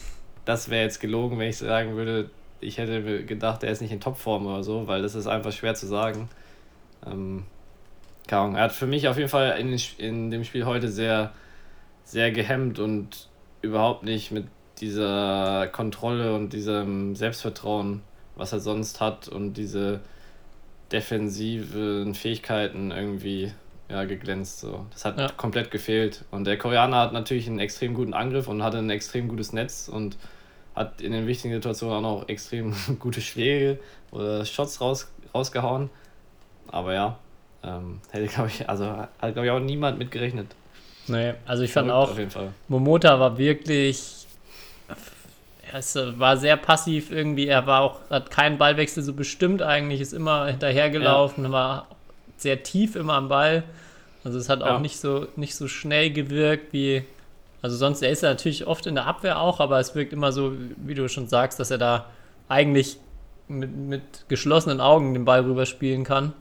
[0.44, 2.30] das wäre jetzt gelogen, wenn ich sagen würde,
[2.60, 5.74] ich hätte gedacht, er ist nicht in Topform oder so, weil das ist einfach schwer
[5.74, 6.28] zu sagen.
[7.06, 7.44] Ähm,
[8.28, 11.32] er hat für mich auf jeden Fall in, in dem Spiel heute sehr,
[12.04, 13.28] sehr gehemmt und
[13.62, 14.46] überhaupt nicht mit
[14.80, 18.02] dieser Kontrolle und diesem Selbstvertrauen,
[18.34, 20.00] was er sonst hat und diese
[20.92, 23.52] defensiven Fähigkeiten irgendwie
[23.88, 24.60] ja, geglänzt.
[24.60, 24.86] So.
[24.92, 25.28] Das hat ja.
[25.28, 26.24] komplett gefehlt.
[26.30, 29.88] Und der Koreaner hat natürlich einen extrem guten Angriff und hatte ein extrem gutes Netz
[29.88, 30.16] und
[30.74, 33.78] hat in den wichtigen Situationen auch noch extrem gute Schläge
[34.10, 35.90] oder Shots raus, rausgehauen.
[36.68, 37.18] Aber ja,
[37.62, 40.48] ähm, hätte, glaube ich, also hat, glaube ich, auch niemand mitgerechnet.
[41.08, 44.25] Nee, also ich fand Verrückt auch, Momota war wirklich
[45.72, 47.46] es war sehr passiv irgendwie.
[47.46, 51.52] Er war auch, hat keinen Ballwechsel so bestimmt eigentlich, ist immer hinterhergelaufen, ja.
[51.52, 51.86] war
[52.36, 53.64] sehr tief immer am Ball.
[54.24, 54.74] Also es hat ja.
[54.74, 57.04] auch nicht so, nicht so schnell gewirkt wie.
[57.62, 60.30] Also sonst, er ist ja natürlich oft in der Abwehr auch, aber es wirkt immer
[60.30, 62.06] so, wie du schon sagst, dass er da
[62.48, 62.98] eigentlich
[63.48, 66.32] mit, mit geschlossenen Augen den Ball rüberspielen kann.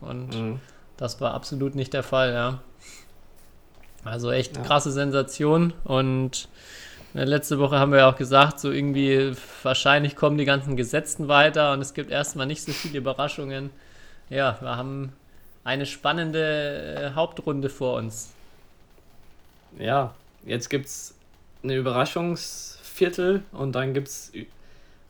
[0.00, 0.60] Und mhm.
[0.96, 2.60] das war absolut nicht der Fall, ja.
[4.04, 4.62] Also echt ja.
[4.62, 6.48] krasse Sensation und
[7.14, 11.72] Letzte Woche haben wir ja auch gesagt, so irgendwie wahrscheinlich kommen die ganzen Gesetzten weiter
[11.72, 13.70] und es gibt erstmal nicht so viele Überraschungen.
[14.30, 15.12] Ja, wir haben
[15.62, 18.32] eine spannende äh, Hauptrunde vor uns.
[19.78, 20.12] Ja,
[20.44, 21.14] jetzt gibt es
[21.62, 24.32] eine Überraschungsviertel und dann gibt es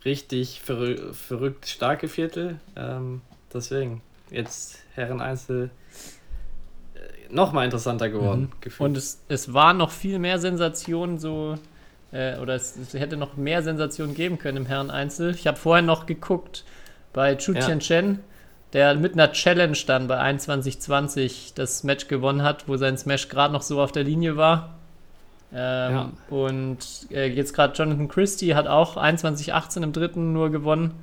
[0.05, 2.59] richtig verrü verrückt starke Viertel.
[2.75, 5.71] Ähm, deswegen, jetzt Herren Einzel
[6.93, 8.51] äh, noch mal interessanter geworden.
[8.63, 8.71] Mhm.
[8.77, 11.57] Und es, es war noch viel mehr Sensationen so
[12.15, 15.31] äh, oder es, es, hätte noch mehr Sensationen geben können im Herren-Einzel.
[15.35, 16.63] Ich habe vorher noch geguckt
[17.13, 18.19] bei Chu Chen Chen,
[18.73, 23.53] der mit einer Challenge dann bei 21:20 das Match gewonnen hat, wo sein Smash gerade
[23.53, 24.75] noch so auf der Linie war.
[25.53, 26.11] Ähm, ja.
[26.29, 26.79] Und
[27.11, 30.93] äh, jetzt gerade Jonathan Christie hat auch 21:18 im dritten nur gewonnen.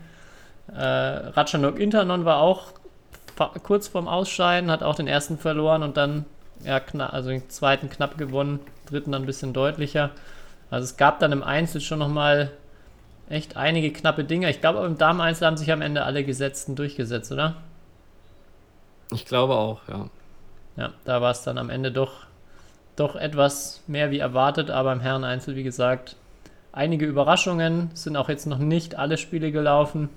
[0.75, 2.73] Äh, Ratchanok Internon war auch
[3.63, 6.25] kurz vorm Ausscheiden, hat auch den ersten verloren und dann
[6.65, 10.11] ja, also den zweiten knapp gewonnen, dritten dann ein bisschen deutlicher.
[10.73, 12.51] Also es gab dann im Einzel schon nochmal
[13.29, 14.49] echt einige knappe Dinge.
[14.49, 17.57] Ich glaube, im Damen-Einzel haben sich am Ende alle Gesetzten durchgesetzt, oder?
[19.13, 20.09] Ich glaube auch, ja.
[20.79, 22.25] Ja, da war es dann am Ende doch,
[22.97, 26.17] doch etwas mehr wie erwartet, aber im Herren-Einzel, wie gesagt,
[26.73, 27.91] einige Überraschungen.
[27.93, 30.09] Es sind auch jetzt noch nicht alle Spiele gelaufen.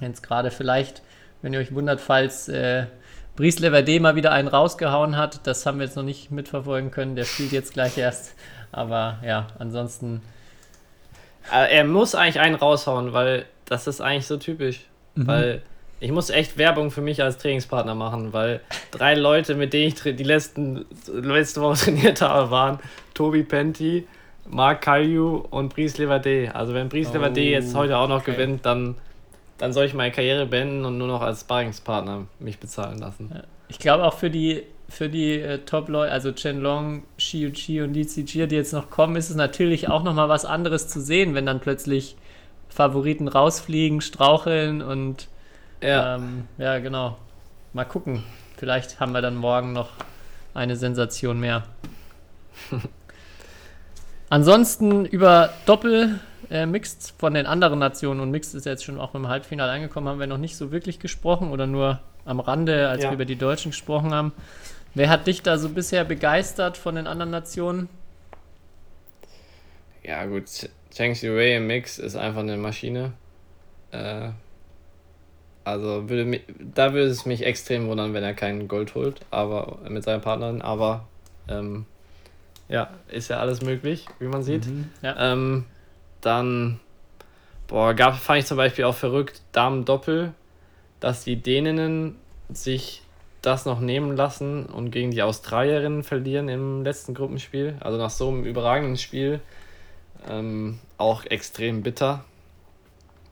[0.00, 1.02] Jetzt gerade vielleicht,
[1.42, 2.86] wenn ihr euch wundert, falls äh,
[3.34, 5.44] Brice Leverde mal wieder einen rausgehauen hat.
[5.44, 7.16] Das haben wir jetzt noch nicht mitverfolgen können.
[7.16, 8.36] Der spielt jetzt gleich erst.
[8.72, 10.22] Aber ja, ansonsten.
[11.52, 14.80] Äh, er muss eigentlich einen raushauen, weil das ist eigentlich so typisch.
[15.14, 15.26] Mhm.
[15.26, 15.62] Weil
[16.00, 20.02] ich muss echt Werbung für mich als Trainingspartner machen, weil drei Leute, mit denen ich
[20.02, 22.80] die letzten, letzte Woche trainiert habe, waren
[23.14, 24.06] Tobi Penti,
[24.48, 26.50] Marc Caillou und Brice Levade.
[26.54, 28.32] Also wenn Brice oh, Levade jetzt heute auch noch okay.
[28.32, 28.96] gewinnt, dann,
[29.58, 33.30] dann soll ich meine Karriere beenden und nur noch als Sparringspartner mich bezahlen lassen.
[33.68, 37.94] Ich glaube auch für die für die äh, Top-Leute, also Chen Long, Xiu Chi und
[37.94, 41.34] Li Zijia, die jetzt noch kommen, ist es natürlich auch nochmal was anderes zu sehen,
[41.34, 42.16] wenn dann plötzlich
[42.68, 45.28] Favoriten rausfliegen, straucheln und
[45.80, 47.16] ja, ähm, ja genau.
[47.72, 48.22] Mal gucken.
[48.58, 49.88] Vielleicht haben wir dann morgen noch
[50.52, 51.64] eine Sensation mehr.
[54.28, 59.14] Ansonsten über Doppel äh, Mixed von den anderen Nationen und Mixed ist jetzt schon auch
[59.14, 63.02] im Halbfinale angekommen, haben wir noch nicht so wirklich gesprochen oder nur am Rande, als
[63.02, 63.10] ja.
[63.10, 64.32] wir über die Deutschen gesprochen haben.
[64.94, 67.88] Wer hat dich da so bisher begeistert von den anderen Nationen?
[70.02, 70.44] Ja, gut.
[70.92, 73.12] Cheng Wei im Mix ist einfach eine Maschine.
[73.92, 74.30] Äh,
[75.64, 79.78] also würde mich, da würde es mich extrem wundern, wenn er kein Gold holt, aber
[79.88, 80.60] mit seiner Partnerin.
[80.60, 81.06] Aber
[81.48, 81.86] ähm,
[82.68, 84.66] ja, ist ja alles möglich, wie man sieht.
[84.66, 85.32] Mhm, ja.
[85.32, 85.66] ähm,
[86.20, 86.80] dann,
[87.68, 90.32] boah, gab, fand ich zum Beispiel auch verrückt, Damen-Doppel,
[91.00, 92.16] dass die Däninnen
[92.50, 93.01] sich
[93.42, 97.76] das noch nehmen lassen und gegen die Australierinnen verlieren im letzten Gruppenspiel.
[97.80, 99.40] Also nach so einem überragenden Spiel
[100.28, 102.24] ähm, auch extrem bitter.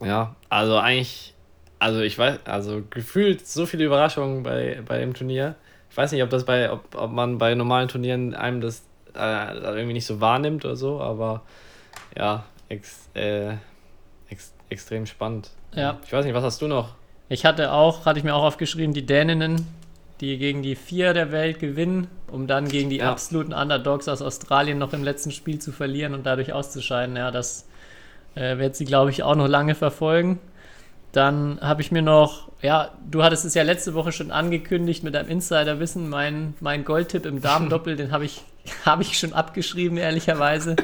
[0.03, 1.35] Ja, also eigentlich,
[1.79, 5.55] also ich weiß, also gefühlt so viele Überraschungen bei, bei dem Turnier.
[5.91, 8.83] Ich weiß nicht, ob das bei, ob, ob man bei normalen Turnieren einem das
[9.15, 11.43] äh, irgendwie nicht so wahrnimmt oder so, aber
[12.17, 13.55] ja, ex, äh,
[14.29, 15.51] ex, extrem spannend.
[15.73, 15.99] Ja.
[16.05, 16.95] Ich weiß nicht, was hast du noch?
[17.29, 19.67] Ich hatte auch, hatte ich mir auch aufgeschrieben, die Däninnen
[20.21, 23.11] die gegen die Vier der Welt gewinnen, um dann gegen die ja.
[23.11, 27.17] absoluten Underdogs aus Australien noch im letzten Spiel zu verlieren und dadurch auszuscheiden.
[27.17, 27.67] Ja, das
[28.35, 30.39] äh, wird sie, glaube ich, auch noch lange verfolgen.
[31.13, 35.15] Dann habe ich mir noch, ja, du hattest es ja letzte Woche schon angekündigt mit
[35.15, 38.43] deinem Insiderwissen, mein, mein Goldtipp im Damendoppel, den habe ich,
[38.85, 40.77] hab ich schon abgeschrieben, ehrlicherweise.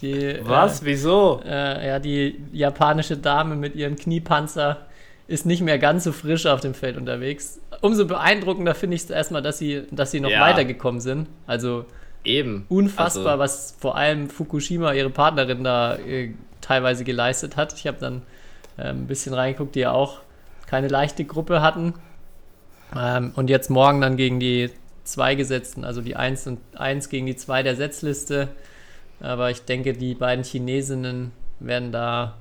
[0.00, 0.82] Die, Was?
[0.82, 1.42] Äh, Wieso?
[1.44, 4.86] Äh, ja, die japanische Dame mit ihrem Kniepanzer
[5.32, 7.58] ist nicht mehr ganz so frisch auf dem Feld unterwegs.
[7.80, 10.42] Umso beeindruckender finde ich es erstmal, dass sie, dass sie noch ja.
[10.42, 11.26] weitergekommen sind.
[11.46, 11.86] Also
[12.22, 13.38] eben unfassbar, also.
[13.38, 17.72] was vor allem Fukushima, ihre Partnerin, da äh, teilweise geleistet hat.
[17.72, 18.22] Ich habe dann
[18.76, 20.20] äh, ein bisschen reingeguckt, die ja auch
[20.66, 21.94] keine leichte Gruppe hatten.
[22.94, 24.68] Ähm, und jetzt morgen dann gegen die
[25.02, 28.48] zwei Gesetzten, also die 1 und 1 gegen die 2 der Setzliste.
[29.18, 32.36] Aber ich denke, die beiden Chinesinnen werden da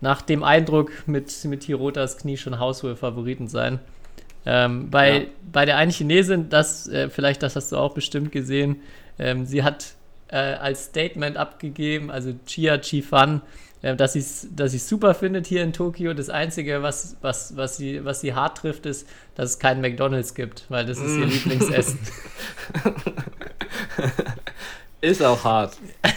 [0.00, 3.78] nach dem Eindruck mit, mit Hirotas Knie schon haushohe Favoriten sein.
[4.46, 5.26] Ähm, bei, ja.
[5.52, 8.76] bei der einen Chinesin, das, äh, vielleicht das hast du auch bestimmt gesehen,
[9.18, 9.94] ähm, sie hat
[10.28, 13.42] äh, als Statement abgegeben, also Chia Chi-Fan,
[13.82, 16.14] äh, dass sie es dass super findet hier in Tokio.
[16.14, 20.34] Das Einzige, was, was, was, sie, was sie hart trifft, ist, dass es keinen McDonalds
[20.34, 21.30] gibt, weil das ist ihr mm.
[21.30, 21.98] Lieblingsessen.
[25.00, 25.76] Ist auch hart.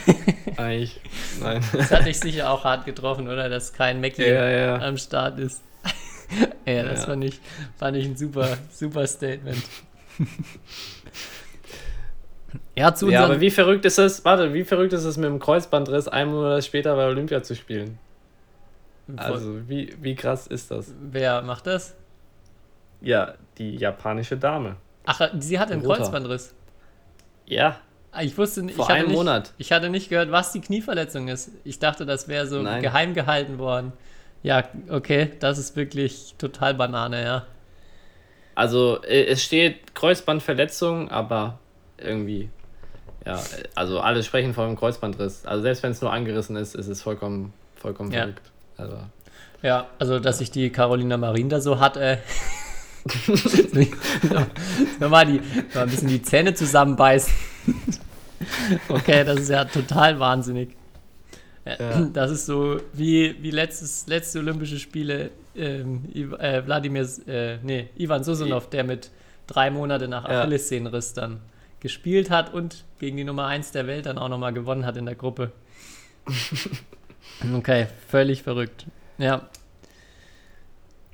[0.57, 0.99] Eigentlich.
[1.39, 1.61] Nein.
[1.73, 3.47] Das hat dich sicher auch hart getroffen, oder?
[3.47, 4.75] Dass kein Mackie ja, ja.
[4.79, 5.61] am Start ist.
[6.65, 7.05] ja, das ja.
[7.05, 7.39] Fand, ich,
[7.77, 9.63] fand ich ein super, super Statement.
[12.75, 15.39] ja, zu ja, aber wie verrückt ist es, warte, wie verrückt ist es mit dem
[15.39, 17.99] Kreuzbandriss, einen Monat später bei Olympia zu spielen?
[19.17, 20.93] Also, wie, wie krass ist das?
[20.99, 21.95] Wer macht das?
[23.01, 24.77] Ja, die japanische Dame.
[25.05, 26.53] Ach, sie hat einen Kreuzbandriss.
[27.45, 27.79] Ja.
[28.11, 28.75] Ah, ich wusste nicht.
[28.75, 29.53] Vor einem nicht, Monat.
[29.57, 31.51] Ich hatte nicht gehört, was die Knieverletzung ist.
[31.63, 32.81] Ich dachte, das wäre so Nein.
[32.81, 33.93] geheim gehalten worden.
[34.43, 37.45] Ja, okay, das ist wirklich total Banane, ja.
[38.53, 41.59] Also, äh, es steht Kreuzbandverletzung, aber
[41.97, 42.49] irgendwie,
[43.25, 43.41] ja,
[43.75, 45.45] also alle sprechen von einem Kreuzbandriss.
[45.45, 48.21] Also, selbst wenn es nur angerissen ist, ist es vollkommen, vollkommen ja.
[48.21, 48.51] verrückt.
[48.77, 48.97] Also.
[49.61, 52.17] Ja, also, dass sich die Carolina Marin da so hat, äh.
[54.99, 55.41] Nochmal die,
[55.73, 57.33] mal ein bisschen die Zähne zusammenbeißen.
[58.89, 60.75] okay, das ist ja total wahnsinnig.
[61.65, 62.01] Ja.
[62.13, 68.23] Das ist so wie, wie letztes, letzte Olympische Spiele ähm, äh, Wladimir, äh, nee, Ivan
[68.23, 69.11] Susunov, der mit
[69.45, 71.41] drei Monate nach Achillessehnenriss dann
[71.79, 75.05] gespielt hat und gegen die Nummer 1 der Welt dann auch nochmal gewonnen hat in
[75.05, 75.51] der Gruppe.
[77.55, 78.85] Okay, völlig verrückt.
[79.17, 79.49] Ja.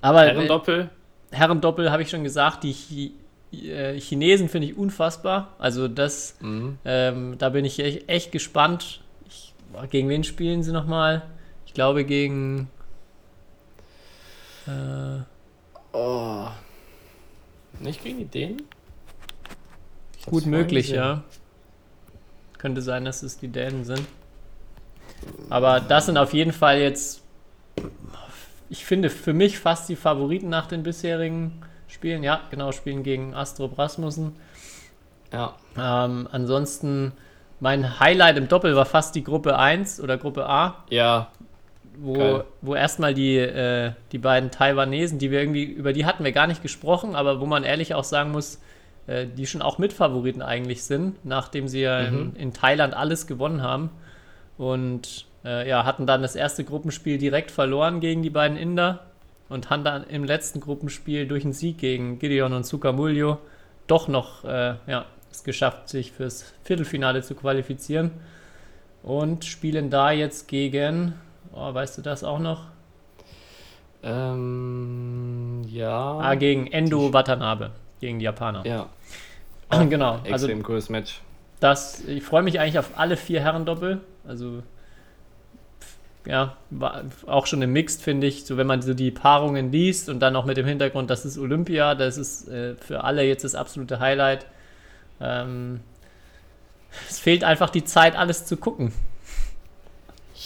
[0.01, 0.89] Aber Herrendoppel?
[1.31, 3.13] Herrendoppel habe ich schon gesagt, die
[3.51, 5.55] äh, Chinesen finde ich unfassbar.
[5.59, 6.77] Also das, mhm.
[6.85, 9.01] ähm, da bin ich echt, echt gespannt.
[9.27, 9.53] Ich,
[9.89, 11.23] gegen wen spielen sie nochmal?
[11.65, 12.69] Ich glaube gegen.
[14.67, 15.21] Äh,
[15.93, 16.47] oh.
[17.79, 18.63] Nicht gegen die Dänen?
[20.25, 21.23] Gut möglich, ja.
[22.57, 24.05] Könnte sein, dass es die Dänen sind.
[25.49, 27.21] Aber das sind auf jeden Fall jetzt,
[28.69, 32.23] ich finde, für mich fast die Favoriten nach den bisherigen spielen.
[32.23, 34.35] Ja, genau, spielen gegen Astro Rasmussen.
[35.31, 35.55] Ja.
[35.77, 37.13] Ähm, ansonsten
[37.59, 40.83] mein Highlight im Doppel war fast die Gruppe 1 oder Gruppe A.
[40.89, 41.29] Ja.
[41.99, 46.31] Wo, wo erstmal die, äh, die beiden Taiwanesen, die wir irgendwie, über die hatten wir
[46.31, 48.61] gar nicht gesprochen, aber wo man ehrlich auch sagen muss,
[49.07, 52.19] äh, die schon auch Mitfavoriten eigentlich sind, nachdem sie ja mhm.
[52.19, 53.89] in, in, Thailand alles gewonnen haben.
[54.59, 59.07] Und äh, ja, hatten dann das erste Gruppenspiel direkt verloren gegen die beiden Inder
[59.49, 63.37] und haben dann im letzten Gruppenspiel durch einen Sieg gegen Gideon und Sukamuljo
[63.87, 68.11] doch noch äh, ja, es geschafft, sich fürs Viertelfinale zu qualifizieren.
[69.03, 71.13] Und spielen da jetzt gegen,
[71.53, 72.65] oh, weißt du das auch noch?
[74.03, 76.19] Ähm, ja.
[76.19, 77.71] Ah, gegen Endo Watanabe,
[78.01, 78.65] gegen die Japaner.
[78.65, 78.89] Ja.
[79.89, 80.13] genau.
[80.13, 81.21] Also Extrem also, cooles Match.
[81.59, 84.01] Das, ich freue mich eigentlich auf alle vier Herrendoppel.
[84.27, 84.61] Also
[86.27, 86.57] ja,
[87.25, 90.35] auch schon im Mixed, finde ich, so wenn man so die Paarungen liest und dann
[90.35, 93.99] auch mit dem Hintergrund, das ist Olympia, das ist äh, für alle jetzt das absolute
[93.99, 94.45] Highlight.
[95.21, 95.79] Ähm,
[97.09, 98.91] es fehlt einfach die Zeit, alles zu gucken.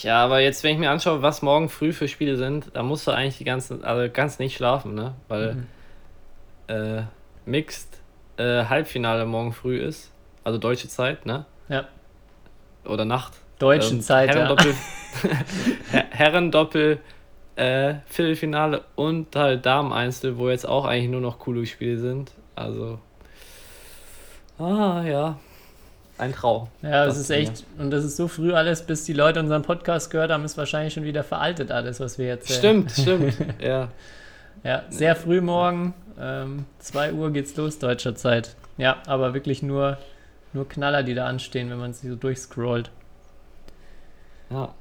[0.04, 3.08] Ja, aber jetzt, wenn ich mir anschaue, was morgen früh für Spiele sind, da musst
[3.08, 5.16] du eigentlich die ganzen, also ganz nicht schlafen, ne?
[5.28, 5.68] Weil mhm.
[6.68, 7.04] äh,
[7.46, 7.98] Mixed
[8.38, 10.12] äh, Halbfinale morgen früh ist,
[10.44, 11.46] also deutsche Zeit, ne?
[11.70, 11.88] Ja.
[12.86, 13.34] Oder Nacht.
[13.60, 14.56] Deutschen ähm, Zeit, ja.
[16.12, 17.00] Herrendoppel
[17.56, 22.32] äh, Viertelfinale und halt Damen-Einzel, wo jetzt auch eigentlich nur noch coole Spiele sind.
[22.56, 23.00] Also
[24.62, 25.40] Ah, ja.
[26.18, 26.70] Ein Trau.
[26.84, 29.64] Ja, das, das ist echt, und das ist so früh alles, bis die Leute unseren
[29.64, 32.88] Podcast gehört haben, ist wahrscheinlich schon wieder veraltet alles, was wir jetzt sehen.
[32.88, 32.92] Stimmt,
[33.32, 33.88] stimmt, ja.
[34.64, 38.56] Ja, sehr früh morgen, 2 ähm, Uhr geht's los, deutscher Zeit.
[38.78, 39.98] Ja, aber wirklich nur,
[40.54, 42.92] nur Knaller, die da anstehen, wenn man sie so durchscrollt.
[44.52, 44.76] Ja.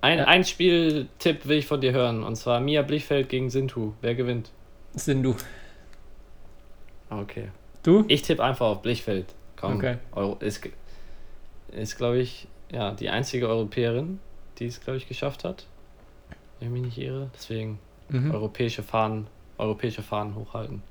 [0.00, 0.24] Ein, ja.
[0.24, 3.94] ein Spieltipp will ich von dir hören, und zwar Mia Blichfeld gegen Sintu.
[4.00, 4.50] Wer gewinnt?
[4.94, 5.34] Sindu.
[7.10, 7.48] Okay.
[7.82, 8.04] Du?
[8.08, 9.26] Ich tippe einfach auf Blichfeld.
[9.56, 9.96] Komm, okay.
[10.12, 10.68] Euro ist,
[11.72, 14.20] ist glaube ich, ja, die einzige Europäerin,
[14.58, 15.66] die es, glaube ich, geschafft hat.
[16.58, 17.30] Wenn ich mich nicht irre.
[17.34, 17.78] Deswegen
[18.08, 18.30] mhm.
[18.30, 19.26] europäische Fahnen,
[19.56, 20.82] europäische Fahnen hochhalten.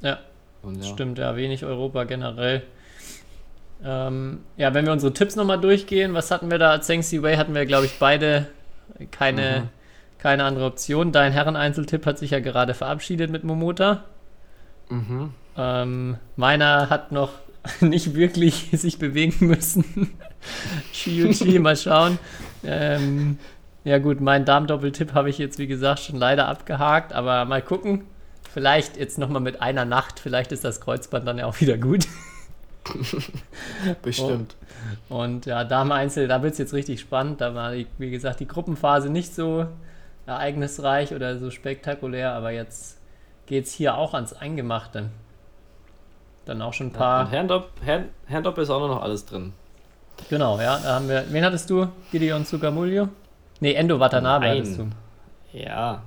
[0.00, 0.18] Ja.
[0.62, 0.84] Und, ja.
[0.84, 2.62] Stimmt, ja, wenig Europa generell.
[3.84, 6.80] Ähm, ja, wenn wir unsere Tipps nochmal durchgehen, was hatten wir da?
[6.80, 8.46] Zheng Wei hatten wir, glaube ich, beide
[9.10, 9.68] keine, mhm.
[10.18, 11.12] keine andere Option.
[11.12, 14.04] Dein Herren-Einzeltipp hat sich ja gerade verabschiedet mit Momota.
[14.88, 15.30] Mhm.
[15.56, 17.32] Ähm, meiner hat noch
[17.80, 20.10] nicht wirklich sich bewegen müssen.
[20.92, 22.18] Shiuchi, mal schauen.
[22.64, 23.38] Ähm,
[23.84, 28.04] ja gut, mein Darmdoppeltipp habe ich jetzt, wie gesagt, schon leider abgehakt, aber mal gucken.
[28.52, 32.06] Vielleicht jetzt nochmal mit einer Nacht, vielleicht ist das Kreuzband dann ja auch wieder gut.
[34.02, 34.56] Bestimmt.
[35.08, 37.40] Und, und ja, Dame Einzel, da wird es jetzt richtig spannend.
[37.40, 39.66] Da war, die, wie gesagt, die Gruppenphase nicht so
[40.26, 42.98] ereignisreich oder so spektakulär, aber jetzt
[43.46, 45.10] geht es hier auch ans Eingemachte.
[46.44, 47.30] Dann auch schon ein paar.
[47.32, 49.52] Ja, Handop, Hand, Handop ist auch noch alles drin.
[50.28, 50.78] Genau, ja.
[50.78, 51.24] Da haben wir.
[51.30, 51.88] Wen hattest du?
[52.10, 53.08] Gideon Tsukamulio?
[53.60, 54.58] Nee, Endo Watanabe Nein.
[54.58, 54.90] hattest du.
[55.52, 56.02] Ja.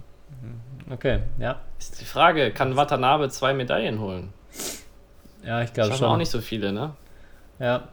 [0.89, 1.59] Okay, ja.
[1.79, 4.33] Ist die Frage, kann Watanabe zwei Medaillen holen?
[5.45, 6.07] Ja, ich glaube schon.
[6.07, 6.93] auch nicht so viele, ne?
[7.59, 7.87] Ja.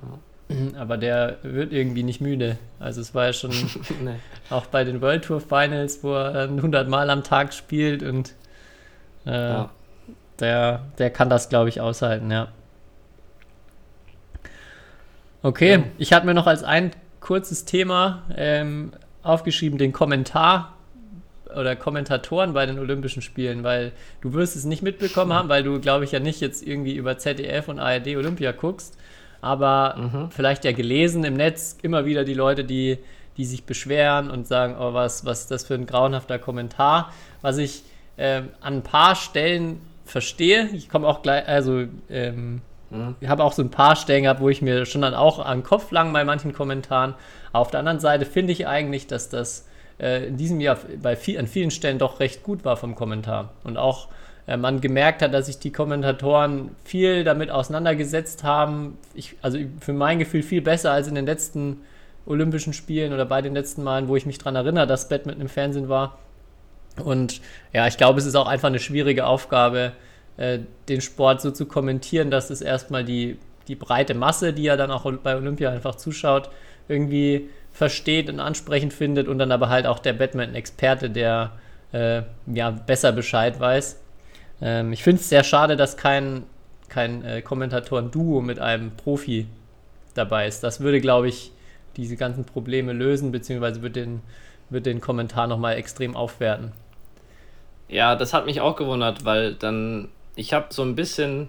[0.78, 2.58] Aber der wird irgendwie nicht müde.
[2.78, 3.50] Also es war ja schon
[4.04, 4.16] nee.
[4.50, 8.34] auch bei den World Tour Finals, wo er 100 Mal am Tag spielt und
[9.26, 9.70] äh, ja
[10.40, 12.48] der, der kann das, glaube ich, aushalten, ja.
[15.42, 15.82] Okay, ja.
[15.98, 16.90] ich hatte mir noch als ein
[17.20, 18.92] kurzes Thema ähm,
[19.22, 20.74] aufgeschrieben, den Kommentar
[21.56, 25.80] oder Kommentatoren bei den Olympischen Spielen, weil du wirst es nicht mitbekommen haben, weil du,
[25.80, 28.96] glaube ich, ja nicht jetzt irgendwie über ZDF und ARD Olympia guckst,
[29.40, 30.30] aber mhm.
[30.30, 32.98] vielleicht ja gelesen im Netz immer wieder die Leute, die,
[33.36, 37.58] die sich beschweren und sagen, oh, was, was ist das für ein grauenhafter Kommentar, was
[37.58, 37.82] ich
[38.16, 40.68] äh, an ein paar Stellen verstehe.
[40.72, 43.14] Ich komme auch gleich, also ähm, mhm.
[43.20, 45.58] ich habe auch so ein paar Stellen gehabt, wo ich mir schon dann auch an
[45.58, 47.14] den Kopf lang bei manchen Kommentaren.
[47.52, 49.66] Auf der anderen Seite finde ich eigentlich, dass das
[50.00, 53.50] äh, in diesem Jahr bei viel, an vielen Stellen doch recht gut war vom Kommentar.
[53.64, 54.08] Und auch
[54.46, 58.98] äh, man gemerkt hat, dass sich die Kommentatoren viel damit auseinandergesetzt haben.
[59.14, 61.82] Ich, also für mein Gefühl viel besser als in den letzten
[62.26, 65.48] Olympischen Spielen oder bei den letzten Malen, wo ich mich daran erinnere, dass Badminton im
[65.48, 66.18] Fernsehen war.
[67.02, 67.40] Und
[67.72, 69.92] ja, ich glaube, es ist auch einfach eine schwierige Aufgabe,
[70.36, 73.38] äh, den Sport so zu kommentieren, dass es erstmal die,
[73.68, 76.50] die breite Masse, die ja dann auch bei Olympia einfach zuschaut,
[76.88, 77.48] irgendwie
[77.80, 81.52] versteht und ansprechend findet und dann aber halt auch der Badminton-Experte, der
[81.92, 83.98] äh, ja besser Bescheid weiß.
[84.60, 86.42] Ähm, ich finde es sehr schade, dass kein,
[86.90, 89.46] kein äh, Kommentatoren-Duo mit einem Profi
[90.12, 90.62] dabei ist.
[90.62, 91.52] Das würde, glaube ich,
[91.96, 94.20] diese ganzen Probleme lösen, beziehungsweise würde den,
[94.68, 96.72] wird den Kommentar nochmal extrem aufwerten.
[97.88, 101.48] Ja, das hat mich auch gewundert, weil dann, ich habe so ein bisschen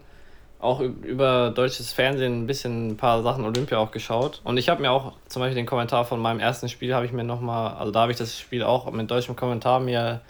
[0.61, 4.41] auch über deutsches Fernsehen ein bisschen ein paar Sachen Olympia auch geschaut.
[4.43, 7.11] Und ich habe mir auch zum Beispiel den Kommentar von meinem ersten Spiel, habe ich
[7.11, 10.21] mir nochmal, also da habe ich das Spiel auch mit deutschem Kommentar mir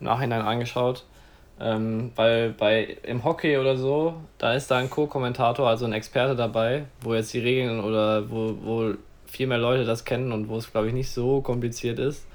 [0.00, 1.04] im Nachhinein angeschaut.
[1.60, 6.34] Ähm, weil bei im Hockey oder so, da ist da ein Co-Kommentator, also ein Experte
[6.34, 8.94] dabei, wo jetzt die Regeln oder wo, wo
[9.26, 12.26] viel mehr Leute das kennen und wo es, glaube ich, nicht so kompliziert ist,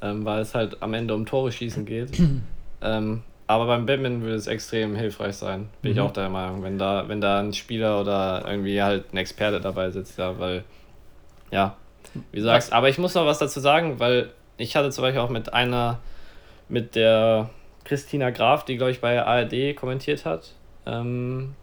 [0.00, 2.10] ähm, weil es halt am Ende um Tore schießen geht.
[2.82, 5.98] ähm, aber beim Badminton würde es extrem hilfreich sein, bin mhm.
[5.98, 9.60] ich auch der Meinung, wenn da, wenn da ein Spieler oder irgendwie halt ein Experte
[9.60, 10.64] dabei sitzt, ja, weil,
[11.50, 11.76] ja,
[12.32, 15.20] wie du sagst, aber ich muss noch was dazu sagen, weil ich hatte zum Beispiel
[15.20, 15.98] auch mit einer,
[16.68, 17.50] mit der
[17.84, 20.52] Christina Graf, die, glaube ich, bei ARD kommentiert hat,
[20.86, 21.54] ähm,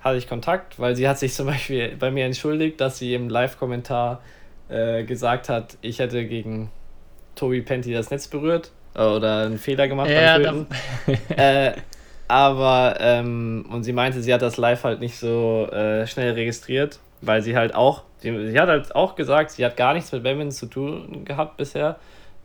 [0.00, 3.28] hatte ich Kontakt, weil sie hat sich zum Beispiel bei mir entschuldigt, dass sie im
[3.28, 4.22] Live-Kommentar
[4.70, 6.70] äh, gesagt hat, ich hätte gegen
[7.34, 10.66] Tobi Penty das Netz berührt oder einen Fehler gemacht ja, beim
[11.36, 11.72] äh,
[12.28, 17.00] aber, ähm, und sie meinte, sie hat das live halt nicht so äh, schnell registriert,
[17.20, 20.22] weil sie halt auch, sie, sie, hat halt auch gesagt, sie hat gar nichts mit
[20.22, 21.96] Badminton zu tun gehabt bisher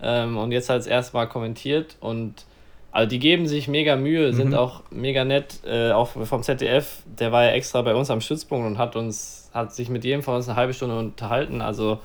[0.01, 2.45] ähm, und jetzt halt das erste Mal kommentiert und
[2.91, 4.55] also die geben sich mega Mühe, sind mhm.
[4.55, 8.65] auch mega nett, äh, auch vom ZDF, der war ja extra bei uns am Stützpunkt
[8.65, 11.99] und hat uns, hat sich mit jedem von uns eine halbe Stunde unterhalten, also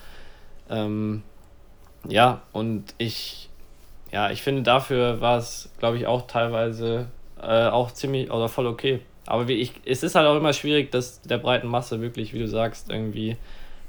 [0.69, 1.23] ähm,
[2.09, 3.50] ja, und ich
[4.13, 7.07] ja, ich finde, dafür war es, glaube ich, auch teilweise
[7.41, 9.01] äh, auch ziemlich oder voll okay.
[9.27, 12.39] Aber wie ich, es ist halt auch immer schwierig, das der breiten Masse wirklich, wie
[12.39, 13.37] du sagst, irgendwie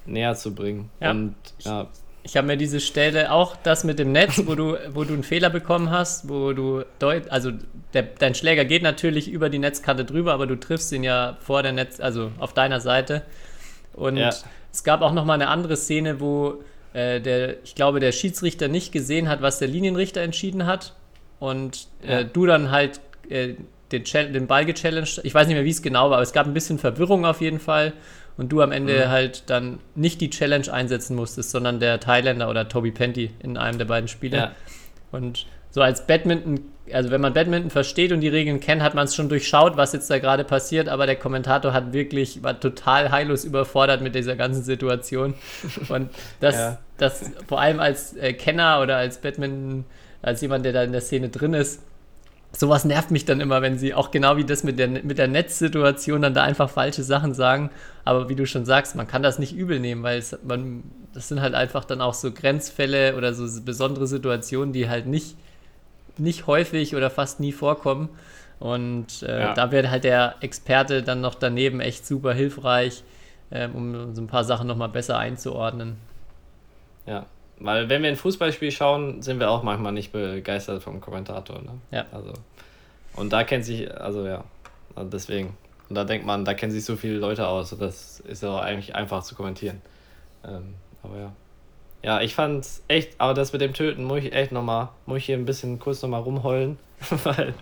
[0.06, 0.90] näher zu bringen.
[1.00, 1.12] Ja.
[1.12, 1.88] Und ja.
[2.24, 5.24] Ich habe mir diese Stelle auch das mit dem Netz, wo du, wo du einen
[5.24, 7.52] Fehler bekommen hast, wo du deut, also
[7.94, 11.64] der, dein Schläger geht natürlich über die Netzkarte drüber, aber du triffst ihn ja vor
[11.64, 13.24] der Netz, also auf deiner Seite.
[13.94, 14.30] Und ja.
[14.72, 16.62] es gab auch noch mal eine andere Szene, wo
[16.94, 20.96] äh, der, ich glaube, der Schiedsrichter nicht gesehen hat, was der Linienrichter entschieden hat.
[21.40, 22.24] Und äh, ja.
[22.24, 23.56] du dann halt äh,
[23.92, 25.22] den, den Ball gechallenged.
[25.24, 27.42] Ich weiß nicht mehr, wie es genau war, aber es gab ein bisschen Verwirrung auf
[27.42, 27.94] jeden Fall.
[28.38, 29.10] Und du am Ende mhm.
[29.10, 33.78] halt dann nicht die Challenge einsetzen musstest, sondern der Thailänder oder Toby Penty in einem
[33.78, 34.38] der beiden Spiele.
[34.38, 34.52] Ja.
[35.12, 36.60] Und so als Badminton,
[36.94, 39.94] also wenn man Badminton versteht und die Regeln kennt, hat man es schon durchschaut, was
[39.94, 44.36] jetzt da gerade passiert, aber der Kommentator hat wirklich, war total heillos überfordert mit dieser
[44.36, 45.34] ganzen Situation.
[45.90, 46.78] Und das, ja.
[46.98, 49.86] das vor allem als äh, Kenner oder als Badminton,
[50.22, 51.82] als jemand, der da in der Szene drin ist,
[52.54, 55.28] sowas nervt mich dann immer, wenn sie auch genau wie das mit der, mit der
[55.28, 57.70] Netzsituation dann da einfach falsche Sachen sagen.
[58.04, 60.84] Aber wie du schon sagst, man kann das nicht übel nehmen, weil es, man,
[61.14, 65.36] das sind halt einfach dann auch so Grenzfälle oder so besondere Situationen, die halt nicht
[66.18, 68.10] nicht häufig oder fast nie vorkommen.
[68.60, 69.54] Und äh, ja.
[69.54, 73.04] da wird halt der Experte dann noch daneben echt super hilfreich,
[73.50, 75.98] äh, um so ein paar Sachen nochmal besser einzuordnen.
[77.08, 77.26] Ja,
[77.60, 81.62] weil wenn wir ein Fußballspiel schauen, sind wir auch manchmal nicht begeistert vom Kommentator.
[81.62, 81.72] Ne?
[81.92, 82.06] Ja.
[82.12, 82.34] Also,
[83.16, 84.44] und da kennt sich, also ja,
[84.96, 85.58] also deswegen.
[85.90, 87.76] Und da denkt man, da kennen sich so viele Leute aus.
[87.78, 89.82] Das ist ja auch eigentlich einfach zu kommentieren.
[90.44, 91.32] Ähm, aber ja.
[92.04, 95.26] Ja, ich fand's echt, aber das mit dem Töten muss ich echt nochmal, muss ich
[95.26, 96.80] hier ein bisschen kurz nochmal rumheulen,
[97.24, 97.54] weil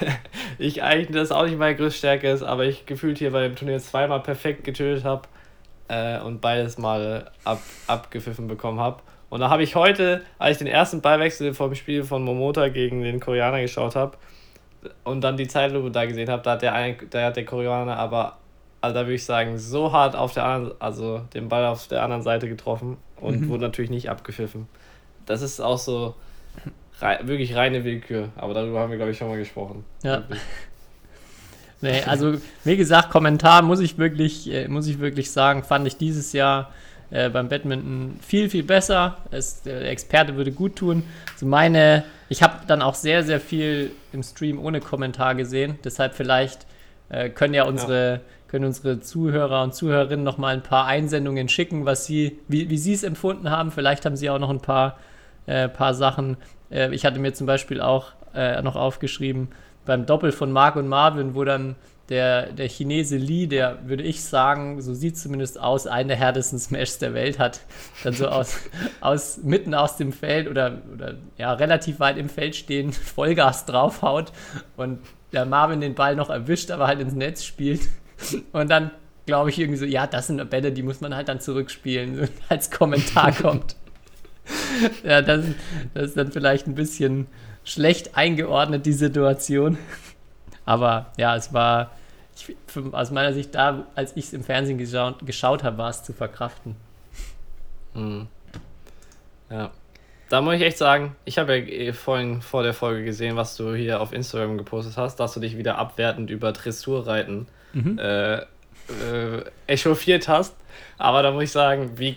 [0.58, 3.54] ich eigentlich das auch nicht meine größte Stärke ist, aber ich gefühlt hier bei dem
[3.54, 5.22] Turnier zweimal perfekt getötet habe
[5.88, 9.02] äh, und beides mal ab, abgepfiffen bekommen habe.
[9.28, 13.02] Und da habe ich heute, als ich den ersten Ballwechsel vom Spiel von Momota gegen
[13.02, 14.16] den Koreaner geschaut habe
[15.04, 18.38] und dann die Zeitlupe da gesehen habe, da da hat der Koreaner aber
[18.86, 22.02] also da würde ich sagen, so hart auf der anderen, also den Ball auf der
[22.02, 23.48] anderen Seite getroffen und mhm.
[23.48, 24.68] wurde natürlich nicht abgepfiffen.
[25.26, 26.14] Das ist auch so
[27.00, 29.84] rei wirklich reine Willkür, aber darüber haben wir, glaube ich, schon mal gesprochen.
[30.02, 30.22] Ja.
[31.80, 32.34] nee, also
[32.64, 36.72] wie gesagt, Kommentar muss ich wirklich, äh, muss ich wirklich sagen, fand ich dieses Jahr
[37.10, 39.18] äh, beim Badminton viel, viel besser.
[39.30, 41.02] Es, der Experte würde gut tun.
[41.32, 46.14] Also meine, ich habe dann auch sehr, sehr viel im Stream ohne Kommentar gesehen, deshalb
[46.14, 46.66] vielleicht
[47.08, 51.48] äh, können ja unsere ja können unsere Zuhörer und Zuhörerinnen noch mal ein paar Einsendungen
[51.48, 53.70] schicken, was sie, wie, wie sie es empfunden haben.
[53.70, 54.98] Vielleicht haben sie auch noch ein paar,
[55.46, 56.36] äh, paar Sachen.
[56.70, 59.48] Äh, ich hatte mir zum Beispiel auch äh, noch aufgeschrieben
[59.84, 61.76] beim Doppel von Mark und Marvin, wo dann
[62.08, 66.58] der, der Chinese Li, der würde ich sagen, so sieht zumindest aus, einen der härtesten
[66.58, 67.60] Smashs der Welt hat,
[68.04, 68.58] dann so aus,
[69.00, 74.32] aus mitten aus dem Feld oder, oder ja, relativ weit im Feld stehen, Vollgas draufhaut
[74.76, 75.00] und
[75.32, 77.82] der Marvin den Ball noch erwischt, aber halt ins Netz spielt.
[78.52, 78.90] Und dann
[79.26, 82.70] glaube ich irgendwie so, ja, das sind Bälle, die muss man halt dann zurückspielen, als
[82.70, 83.76] Kommentar kommt.
[85.04, 85.44] ja, das,
[85.94, 87.26] das ist dann vielleicht ein bisschen
[87.64, 89.76] schlecht eingeordnet, die Situation.
[90.64, 91.90] Aber ja, es war
[92.36, 92.54] ich,
[92.92, 96.12] aus meiner Sicht da, als ich es im Fernsehen geschaut, geschaut habe, war es zu
[96.12, 96.76] verkraften.
[97.94, 98.28] Mhm.
[99.50, 99.70] Ja.
[100.28, 103.56] Da muss ich echt sagen, ich habe ja eh vorhin vor der Folge gesehen, was
[103.56, 107.98] du hier auf Instagram gepostet hast, dass du dich wieder abwertend über Dressurreiten mhm.
[107.98, 108.44] äh, äh,
[109.66, 110.56] echauffiert hast.
[110.98, 112.16] Aber da muss ich sagen, wie,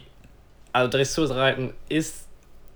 [0.74, 2.28] also Dressurreiten ist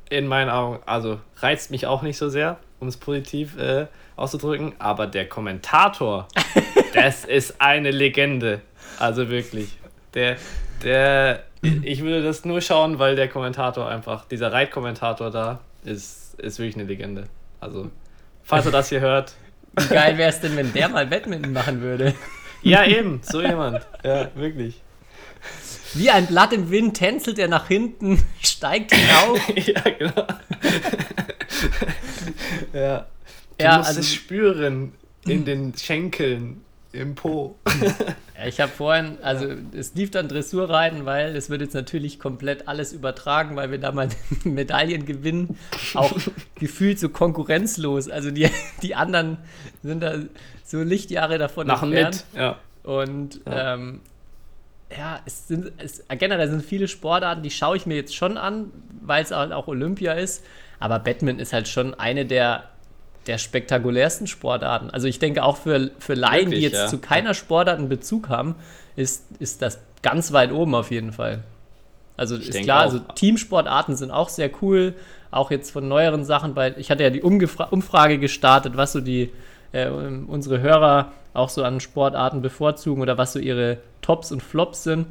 [0.09, 4.73] in meinen Augen, also reizt mich auch nicht so sehr, um es positiv äh, auszudrücken,
[4.77, 6.27] aber der Kommentator,
[6.93, 8.61] das ist eine Legende.
[8.99, 9.77] Also wirklich.
[10.13, 10.37] Der,
[10.83, 11.43] der,
[11.83, 16.75] ich würde das nur schauen, weil der Kommentator einfach, dieser Reitkommentator da, ist, ist wirklich
[16.75, 17.25] eine Legende.
[17.59, 17.89] Also,
[18.43, 19.35] falls er das hier hört.
[19.79, 22.13] Wie geil wäre es denn, wenn der mal Badminton machen würde?
[22.61, 23.85] Ja, eben, so jemand.
[24.03, 24.81] Ja, wirklich.
[25.95, 29.39] Wie ein Blatt im Wind tänzelt er nach hinten, steigt hinauf.
[29.55, 30.27] ja, genau.
[32.73, 33.07] ja.
[33.57, 34.93] Du ja, musst also, es spüren
[35.25, 36.61] in den Schenkeln
[36.93, 37.55] im Po.
[38.47, 42.93] ich habe vorhin, also es lief dann Dressurreiten, weil es wird jetzt natürlich komplett alles
[42.93, 44.07] übertragen, weil wir da mal
[44.43, 45.57] Medaillen gewinnen.
[45.95, 46.13] Auch
[46.55, 48.09] gefühlt so konkurrenzlos.
[48.09, 48.49] Also die,
[48.81, 49.37] die anderen
[49.81, 50.19] sind da
[50.63, 52.25] so Lichtjahre davon Machen entfernt.
[52.31, 52.57] mit, ja.
[52.83, 54.01] Und ja, ähm,
[54.95, 58.71] ja es sind, es, generell sind viele Sportarten, die schaue ich mir jetzt schon an,
[59.01, 60.45] weil es halt auch Olympia ist.
[60.79, 62.65] Aber Badminton ist halt schon eine der
[63.27, 64.89] der spektakulärsten Sportarten.
[64.89, 66.87] Also ich denke auch für, für Laien, Wirklich, die jetzt ja.
[66.87, 68.55] zu keiner Sportart einen Bezug haben,
[68.95, 71.43] ist, ist das ganz weit oben auf jeden Fall.
[72.15, 74.93] Also ich ist klar, also Teamsportarten sind auch sehr cool,
[75.31, 79.01] auch jetzt von neueren Sachen, weil ich hatte ja die Umgefra Umfrage gestartet, was so
[79.01, 79.31] die
[79.71, 84.83] äh, unsere Hörer auch so an Sportarten bevorzugen oder was so ihre Tops und Flops
[84.83, 85.07] sind.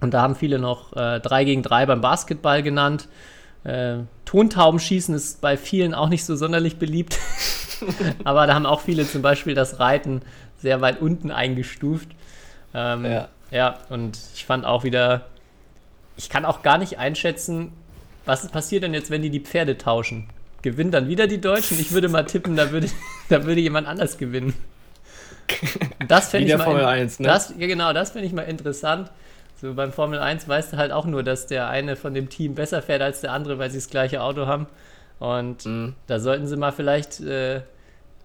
[0.00, 3.08] Und da haben viele noch äh, 3 gegen 3 beim Basketball genannt.
[3.64, 7.18] Äh, Tontaubenschießen ist bei vielen auch nicht so sonderlich beliebt.
[8.24, 10.22] Aber da haben auch viele zum Beispiel das Reiten
[10.58, 12.08] sehr weit unten eingestuft.
[12.74, 13.28] Ähm, ja.
[13.50, 15.26] ja, und ich fand auch wieder,
[16.16, 17.72] ich kann auch gar nicht einschätzen,
[18.24, 20.28] was passiert denn jetzt, wenn die die Pferde tauschen?
[20.62, 21.78] Gewinnen dann wieder die Deutschen?
[21.80, 22.88] Ich würde mal tippen, da würde,
[23.28, 24.54] da würde jemand anders gewinnen.
[26.08, 26.64] Das fände ich mal.
[26.64, 27.28] Formel 1, ne?
[27.28, 29.10] Das, ja, genau, das fände ich mal interessant.
[29.62, 32.56] So beim Formel 1 weißt du halt auch nur, dass der eine von dem Team
[32.56, 34.66] besser fährt als der andere, weil sie das gleiche Auto haben.
[35.20, 35.94] Und mhm.
[36.08, 37.60] da sollten sie mal vielleicht äh,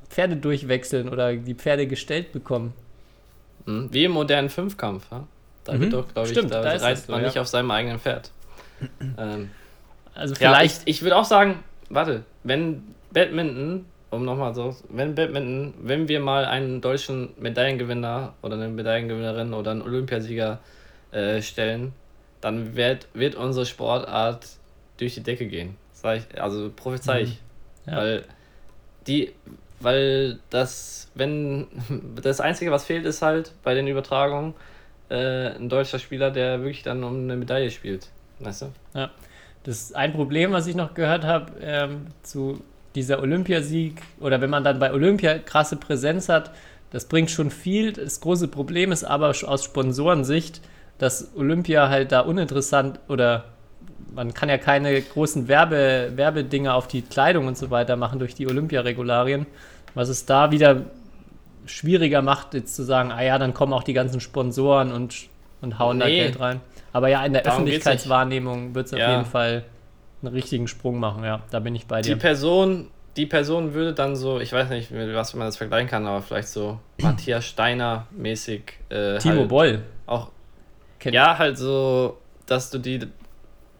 [0.10, 2.74] Pferde durchwechseln oder die Pferde gestellt bekommen.
[3.68, 3.90] Mhm.
[3.92, 5.06] Wie im modernen Fünfkampf.
[5.12, 5.28] Ja?
[5.64, 5.82] Da mhm.
[5.82, 7.42] wird doch, glaube ich, da, da reizt man so, nicht ja.
[7.44, 8.32] auf seinem eigenen Pferd.
[9.20, 9.52] ähm,
[10.16, 10.78] also vielleicht.
[10.78, 11.60] Ja, ich, ich würde auch sagen,
[11.90, 18.56] warte, wenn Badminton, um nochmal so, wenn Badminton, wenn wir mal einen deutschen Medaillengewinner oder
[18.56, 20.77] eine Medaillengewinnerin oder einen Olympiasieger äh,
[21.42, 21.94] stellen,
[22.42, 24.48] dann wird, wird unsere Sportart
[24.98, 25.76] durch die Decke gehen.
[25.94, 27.30] Ich, also prophezei ich.
[27.86, 27.92] Mhm.
[27.92, 27.98] Ja.
[27.98, 28.24] Weil
[29.08, 29.34] die,
[29.80, 31.68] weil das, wenn
[32.22, 34.54] das Einzige, was fehlt, ist halt bei den Übertragungen
[35.10, 38.10] äh, ein deutscher Spieler, der wirklich dann um eine Medaille spielt.
[38.40, 38.68] Weißt du?
[38.94, 39.12] Ja.
[39.64, 42.64] Das ist ein Problem, was ich noch gehört habe ähm, zu
[42.96, 46.52] dieser Olympiasieg oder wenn man dann bei Olympia krasse Präsenz hat,
[46.92, 47.92] das bringt schon viel.
[47.92, 50.62] Das große Problem ist aber aus Sponsorensicht,
[50.98, 53.46] dass Olympia halt da uninteressant oder
[54.14, 58.34] man kann ja keine großen Werbe, Werbedinger auf die Kleidung und so weiter machen durch
[58.34, 59.46] die Olympia-Regularien,
[59.94, 60.84] was es da wieder
[61.66, 65.28] schwieriger macht, jetzt zu sagen, ah ja, dann kommen auch die ganzen Sponsoren und,
[65.62, 66.04] und hauen nee.
[66.04, 66.62] da Geld rein.
[66.94, 69.66] Aber ja, in der Darum Öffentlichkeitswahrnehmung wird es auf jeden Fall
[70.24, 72.16] einen richtigen Sprung machen, ja, da bin ich bei dir.
[72.16, 72.88] Die Person,
[73.18, 76.48] die Person würde dann so, ich weiß nicht, was man das vergleichen kann, aber vielleicht
[76.48, 78.80] so Matthias Steiner mäßig.
[78.90, 79.82] Äh, Timo halt Boll.
[80.08, 80.30] Auch
[81.00, 83.08] Kennt ja, halt so, dass du die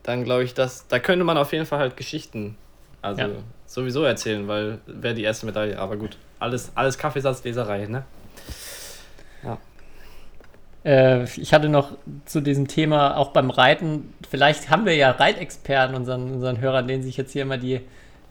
[0.04, 2.58] dann glaube ich, dass da könnte man auf jeden Fall halt Geschichten
[3.02, 3.30] also ja.
[3.66, 8.04] sowieso erzählen, weil wäre die erste Medaille, aber gut, alles alles Kaffeesatzleserei, ne?
[9.44, 9.58] Ja.
[10.84, 15.96] Äh, ich hatte noch zu diesem Thema auch beim Reiten, vielleicht haben wir ja Reitexperten
[15.96, 17.82] unseren unseren Hörern, denen sich jetzt hier immer die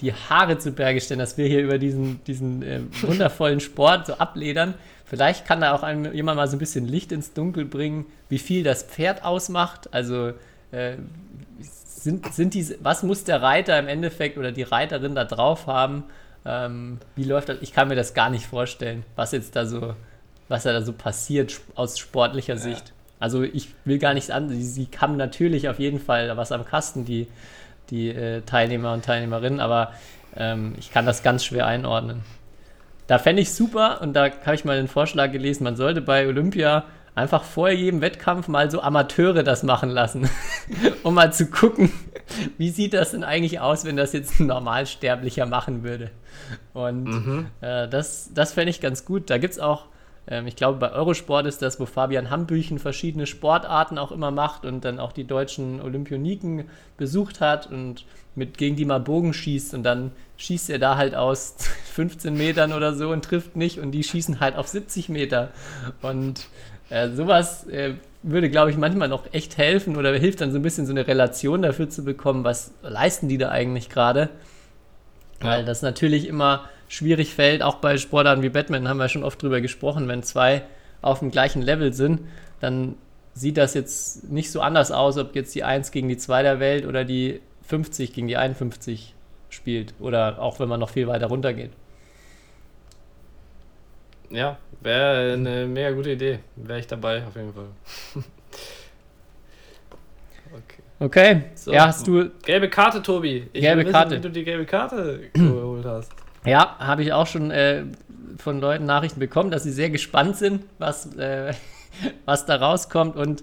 [0.01, 4.15] die Haare zu Berge stellen, dass wir hier über diesen, diesen äh, wundervollen Sport so
[4.15, 4.75] abledern.
[5.07, 8.39] Vielleicht kann da auch einem, jemand mal so ein bisschen Licht ins Dunkel bringen, wie
[8.39, 9.95] viel das Pferd ausmacht.
[9.95, 10.33] Also
[10.73, 10.97] äh,
[11.61, 16.05] sind, sind diese, was muss der Reiter im Endeffekt oder die Reiterin da drauf haben?
[16.45, 17.59] Ähm, wie läuft das?
[17.61, 19.95] Ich kann mir das gar nicht vorstellen, was jetzt da so,
[20.49, 22.61] was da so passiert aus sportlicher ja.
[22.61, 22.93] Sicht.
[23.21, 24.49] Also ich will gar nichts an.
[24.49, 27.29] Sie, sie haben natürlich auf jeden Fall was am Kasten, die,
[27.91, 29.93] die äh, Teilnehmer und Teilnehmerinnen, aber
[30.37, 32.23] ähm, ich kann das ganz schwer einordnen.
[33.07, 36.27] Da fände ich super und da habe ich mal den Vorschlag gelesen, man sollte bei
[36.27, 36.85] Olympia
[37.15, 40.29] einfach vor jedem Wettkampf mal so Amateure das machen lassen,
[41.03, 41.91] um mal zu gucken,
[42.59, 46.11] wie sieht das denn eigentlich aus, wenn das jetzt ein Normalsterblicher machen würde.
[46.75, 47.47] Und mhm.
[47.63, 49.31] äh, das, das fände ich ganz gut.
[49.31, 49.87] Da gibt es auch
[50.29, 54.65] Ähm, ich glaube, bei Eurosport ist das, wo Fabian Hambüchen verschiedene Sportarten auch immer macht
[54.65, 56.65] und dann auch die deutschen Olympioniken
[56.97, 58.05] besucht hat und
[58.35, 61.57] mit gegen die mal Bogen schießt und dann schießt er da halt aus
[61.95, 65.51] 15 Metern oder so und trifft nicht und die schießen halt auf 70 Meter.
[66.03, 66.47] Und
[66.91, 70.63] äh, sowas äh, würde, glaube ich, manchmal noch echt helfen oder hilft dann so ein
[70.63, 74.29] bisschen so eine Relation dafür zu bekommen, was leisten die da eigentlich gerade.
[75.43, 75.49] Ja.
[75.49, 79.43] Weil das natürlich immer schwierig fällt, auch bei Sportarten wie Batman haben wir schon oft
[79.43, 80.63] drüber gesprochen, wenn zwei
[81.03, 82.21] auf dem gleichen Level sind,
[82.61, 82.97] dann
[83.35, 86.59] sieht das jetzt nicht so anders aus, ob jetzt die 1 gegen die 2 der
[86.59, 89.15] Welt oder die 50 gegen die 51
[89.51, 91.71] spielt oder auch wenn man noch viel weiter runter geht.
[94.31, 96.41] Ja, wäre eine mega gute Idee.
[96.57, 97.69] Wäre ich dabei, auf jeden Fall.
[100.53, 100.83] okay.
[100.99, 102.31] Okay, so, ja, hast du.
[102.43, 103.49] Gelbe Karte, Tobi.
[103.53, 104.17] Ich gelbe wissen, Karte.
[104.17, 106.11] Wie du die gelbe Karte geholt hast.
[106.47, 107.85] Ja, habe ich auch schon äh,
[108.39, 111.53] von Leuten Nachrichten bekommen, dass sie sehr gespannt sind, was, äh,
[112.25, 113.17] was da rauskommt.
[113.17, 113.43] Und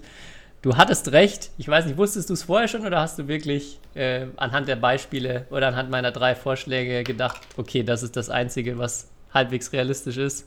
[0.62, 1.50] du hattest recht.
[1.58, 4.76] Ich weiß nicht, wusstest du es vorher schon oder hast du wirklich äh, anhand der
[4.76, 10.16] Beispiele oder anhand meiner drei Vorschläge gedacht, okay, das ist das Einzige, was halbwegs realistisch
[10.16, 10.46] ist?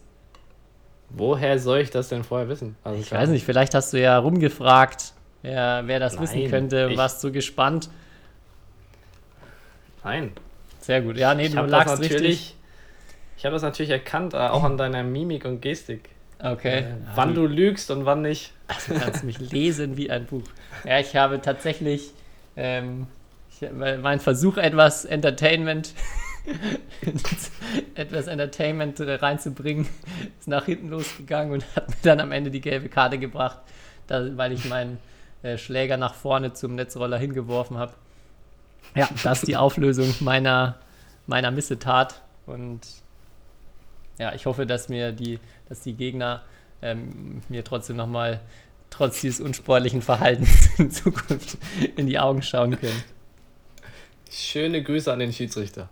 [1.10, 2.76] Woher soll ich das denn vorher wissen?
[2.84, 6.88] Also ich weiß nicht, vielleicht hast du ja rumgefragt, wer, wer das Nein, wissen könnte
[6.88, 7.90] und warst so gespannt.
[10.04, 10.32] Nein.
[10.88, 11.18] Sehr gut.
[11.18, 12.56] Ja, nee, ich du lagst richtig.
[13.36, 16.08] Ich habe das natürlich erkannt, äh, auch an deiner Mimik und Gestik.
[16.42, 16.80] Okay.
[16.80, 18.54] Äh, wann du lügst und wann nicht.
[18.70, 20.44] Also du kannst mich lesen wie ein Buch.
[20.86, 22.12] Ja, ich habe tatsächlich
[22.56, 23.08] ähm,
[23.50, 25.94] ich, mein Versuch, etwas Entertainment
[27.96, 29.90] etwas Entertainment reinzubringen,
[30.40, 33.60] ist nach hinten losgegangen und hat mir dann am Ende die gelbe Karte gebracht,
[34.08, 35.00] da, weil ich meinen
[35.44, 37.92] äh, Schläger nach vorne zum Netzroller hingeworfen habe.
[38.96, 40.78] Ja, das ist die Auflösung meiner,
[41.28, 42.22] meiner Missetat.
[42.46, 42.82] Und
[44.18, 46.44] ja, ich hoffe, dass mir die, dass die Gegner
[46.82, 48.40] ähm, mir trotzdem nochmal
[48.90, 51.58] trotz dieses unsportlichen Verhaltens in Zukunft
[51.96, 53.04] in die Augen schauen können.
[54.32, 55.90] Schöne Grüße an den Schiedsrichter.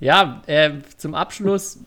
[0.00, 1.78] Ja, äh, zum Abschluss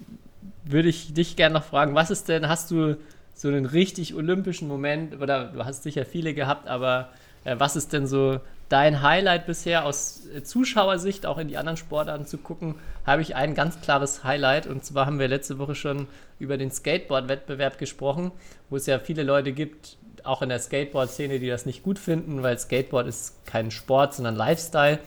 [0.63, 2.97] würde ich dich gerne noch fragen, was ist denn, hast du
[3.33, 7.09] so einen richtig olympischen Moment, oder du hast sicher viele gehabt, aber
[7.43, 8.39] was ist denn so
[8.71, 12.75] dein Highlight bisher aus äh, Zuschauersicht, auch in die anderen Sportarten zu gucken,
[13.05, 14.67] habe ich ein ganz klares Highlight.
[14.67, 16.07] Und zwar haben wir letzte Woche schon
[16.39, 18.31] über den Skateboard-Wettbewerb gesprochen,
[18.69, 22.43] wo es ja viele Leute gibt, auch in der Skateboard-Szene, die das nicht gut finden,
[22.43, 24.99] weil Skateboard ist kein Sport, sondern Lifestyle.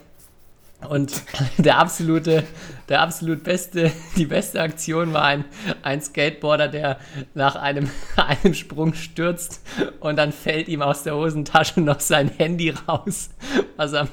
[0.89, 1.23] Und
[1.59, 2.45] der absolute,
[2.89, 5.45] der absolut beste, die beste Aktion war ein,
[5.83, 6.99] ein Skateboarder, der
[7.35, 9.63] nach einem, einem Sprung stürzt
[10.01, 13.31] und dann fällt ihm aus der Hosentasche noch sein Handy raus,
[13.77, 14.09] was er,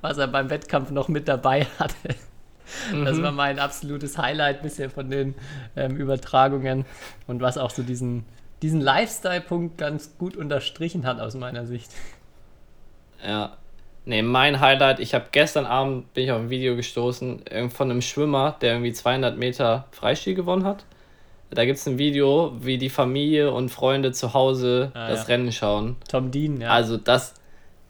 [0.00, 2.16] was er beim Wettkampf noch mit dabei hatte.
[3.04, 3.22] Das mhm.
[3.22, 5.34] war mein absolutes Highlight bisher von den
[5.76, 6.86] ähm, Übertragungen
[7.26, 8.24] und was auch so diesen,
[8.62, 11.92] diesen Lifestyle-Punkt ganz gut unterstrichen hat aus meiner Sicht.
[13.24, 13.56] Ja,
[14.06, 18.02] Ne, mein Highlight, ich habe gestern Abend, bin ich auf ein Video gestoßen von einem
[18.02, 20.84] Schwimmer, der irgendwie 200 Meter Freistil gewonnen hat.
[21.50, 25.34] Da gibt es ein Video, wie die Familie und Freunde zu Hause ah, das ja.
[25.34, 25.96] Rennen schauen.
[26.08, 26.70] Tom Dean, ja.
[26.70, 27.34] Also das,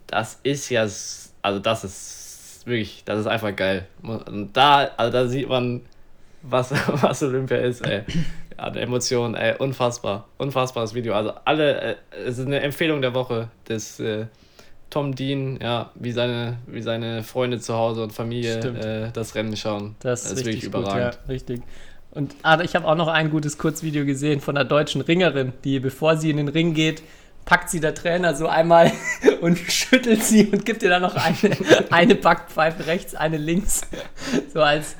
[0.07, 3.87] das ist ja, also das ist wirklich, das ist einfach geil.
[4.03, 5.81] Und da, also da sieht man,
[6.43, 6.71] was,
[7.03, 8.03] was Olympia ist, ey.
[8.57, 10.29] An Emotionen, ey, unfassbar.
[10.39, 11.15] Unfassbares Video.
[11.15, 14.27] Also alle, äh, es ist eine Empfehlung der Woche des äh,
[14.91, 19.57] Tom Dean, ja, wie seine, wie seine Freunde zu Hause und Familie äh, das Rennen
[19.57, 19.97] schauen.
[20.01, 21.19] Das, das ist wirklich überragend.
[21.19, 21.63] Gut, ja, richtig.
[22.13, 25.81] Und ah, ich habe auch noch ein gutes Kurzvideo gesehen von einer deutschen Ringerin, die,
[25.81, 27.03] bevor sie in den Ring geht,
[27.45, 28.93] packt sie der Trainer so einmal
[29.41, 31.57] und schüttelt sie und gibt ihr dann noch eine,
[31.91, 33.83] eine Backpfeife rechts, eine links.
[34.53, 34.97] So als,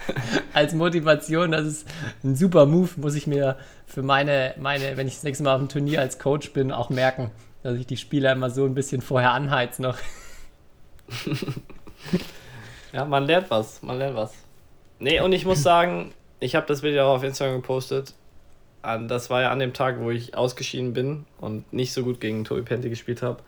[0.53, 1.53] als Motivation.
[1.53, 1.87] Das ist
[2.25, 3.57] ein super Move, muss ich mir
[3.87, 6.91] für meine, meine, wenn ich das nächste Mal auf dem Turnier als Coach bin, auch
[6.91, 7.31] merken
[7.65, 9.97] dass ich die Spieler immer so ein bisschen vorher anheiz noch.
[12.93, 14.35] ja, man lernt was, man lernt was.
[14.99, 18.13] Nee, und ich muss sagen, ich habe das Video auch auf Instagram gepostet.
[18.83, 22.45] Das war ja an dem Tag, wo ich ausgeschieden bin und nicht so gut gegen
[22.45, 23.39] Tobi Pente gespielt habe.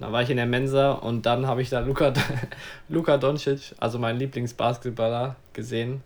[0.00, 2.14] Da war ich in der Mensa und dann habe ich da Luka,
[2.88, 6.02] Luka Doncic, also mein Lieblingsbasketballer, gesehen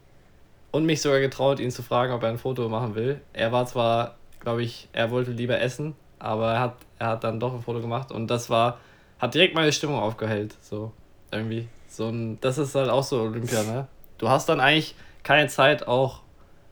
[0.72, 3.20] und mich sogar getraut, ihn zu fragen, ob er ein Foto machen will.
[3.32, 7.40] Er war zwar, glaube ich, er wollte lieber essen, aber er hat, er hat dann
[7.40, 8.78] doch ein Foto gemacht und das war,
[9.18, 10.56] hat direkt meine Stimmung aufgehellt.
[10.62, 10.92] So,
[11.30, 11.68] irgendwie.
[11.88, 13.86] So ein, das ist halt auch so Olympia, ne?
[14.18, 14.94] Du hast dann eigentlich
[15.24, 16.20] keine Zeit, auch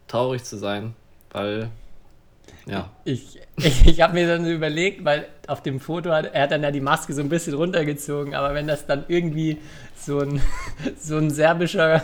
[0.08, 0.94] traurig zu sein,
[1.32, 1.68] weil,
[2.66, 2.90] ja.
[3.04, 6.62] Ich, ich, ich habe mir dann überlegt, weil auf dem Foto hat er hat dann
[6.62, 9.58] ja die Maske so ein bisschen runtergezogen, aber wenn das dann irgendwie
[9.96, 10.40] so ein,
[10.98, 12.02] so ein serbischer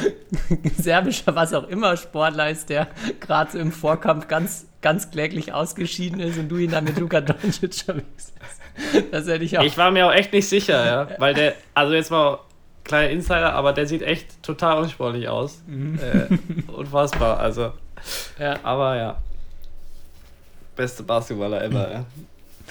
[0.78, 2.88] serbischer, was auch immer Sportler ist, der
[3.20, 7.20] gerade so im Vorkampf ganz, ganz kläglich ausgeschieden ist und du ihn dann mit Luka
[7.20, 8.34] Doncic verwechselst.
[9.10, 9.62] Das hätte ich auch.
[9.62, 12.38] Ich war mir auch echt nicht sicher, ja, weil der, also jetzt mal
[12.84, 15.62] kleiner Insider, aber der sieht echt total unsportlich aus.
[15.66, 15.98] Mhm.
[15.98, 17.72] Äh, unfassbar, also.
[18.38, 18.58] Ja.
[18.62, 19.18] Aber ja.
[20.74, 22.04] Beste Basketballer ever, ja.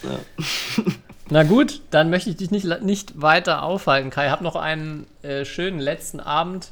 [0.04, 0.84] ja.
[1.30, 4.30] Na gut, dann möchte ich dich nicht, nicht weiter aufhalten, Kai.
[4.30, 6.72] Hab noch einen äh, schönen letzten Abend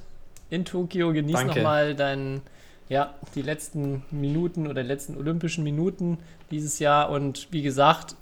[0.50, 1.14] in Tokio.
[1.14, 2.42] Genieß nochmal deinen,
[2.90, 6.18] ja, die letzten Minuten oder die letzten olympischen Minuten
[6.52, 7.10] dieses Jahr.
[7.10, 8.16] Und wie gesagt,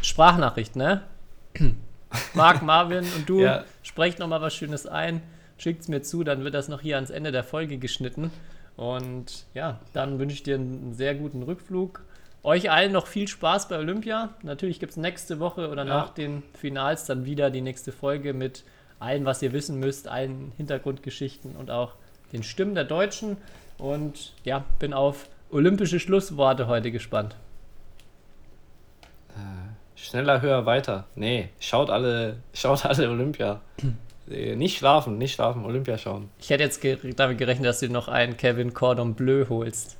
[0.00, 1.02] Sprachnachricht, ne?
[2.34, 3.64] Marc, Marvin und du ja.
[3.82, 5.22] sprecht nochmal was Schönes ein,
[5.58, 8.30] schickt es mir zu, dann wird das noch hier ans Ende der Folge geschnitten.
[8.76, 12.02] Und ja, dann wünsche ich dir einen sehr guten Rückflug
[12.44, 14.30] euch allen noch viel Spaß bei Olympia.
[14.42, 15.88] Natürlich gibt es nächste Woche oder ja.
[15.88, 18.64] nach den Finals dann wieder die nächste Folge mit
[18.98, 21.94] allem, was ihr wissen müsst, allen Hintergrundgeschichten und auch
[22.32, 23.36] den Stimmen der Deutschen.
[23.82, 27.34] Und ja, bin auf olympische Schlussworte heute gespannt.
[29.30, 31.06] Äh, schneller, höher, weiter.
[31.16, 33.60] Nee, schaut alle, schaut alle Olympia.
[34.30, 36.30] Äh, nicht schlafen, nicht schlafen, Olympia schauen.
[36.38, 36.80] Ich hätte jetzt
[37.16, 39.96] damit gerechnet, dass du noch einen Kevin Cordon Bleu holst.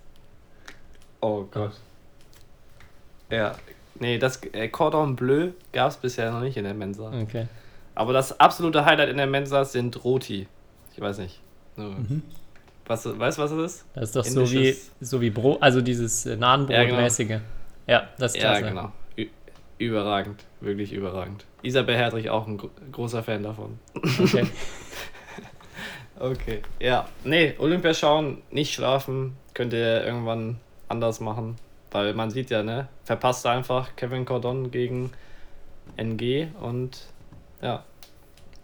[1.20, 1.72] Oh Gott.
[3.30, 3.56] Ja,
[3.98, 7.10] nee, das äh, Cordon Bleu gab es bisher noch nicht in der Mensa.
[7.20, 7.48] Okay.
[7.96, 10.46] Aber das absolute Highlight in der Mensa sind Roti.
[10.92, 11.40] Ich weiß nicht.
[11.74, 12.22] Mhm.
[12.92, 13.84] Was, weißt du, was das ist?
[13.94, 17.30] Das ist doch so wie, so wie Brot, also dieses äh, Nahenbrotmäßige.
[17.30, 17.48] Ja, genau.
[17.86, 18.60] ja, das ist klasse.
[18.60, 18.92] Ja, genau.
[19.16, 19.26] Ü
[19.78, 21.46] überragend, wirklich überragend.
[21.62, 22.60] Isabel Herdrich auch ein
[22.92, 23.78] großer Fan davon.
[23.94, 24.46] Okay.
[26.20, 27.08] okay, ja.
[27.24, 31.56] Nee, Olympia schauen, nicht schlafen, könnt ihr irgendwann anders machen.
[31.92, 35.12] Weil man sieht ja, ne, verpasst einfach Kevin Cordon gegen
[35.96, 37.06] NG und
[37.62, 37.84] ja.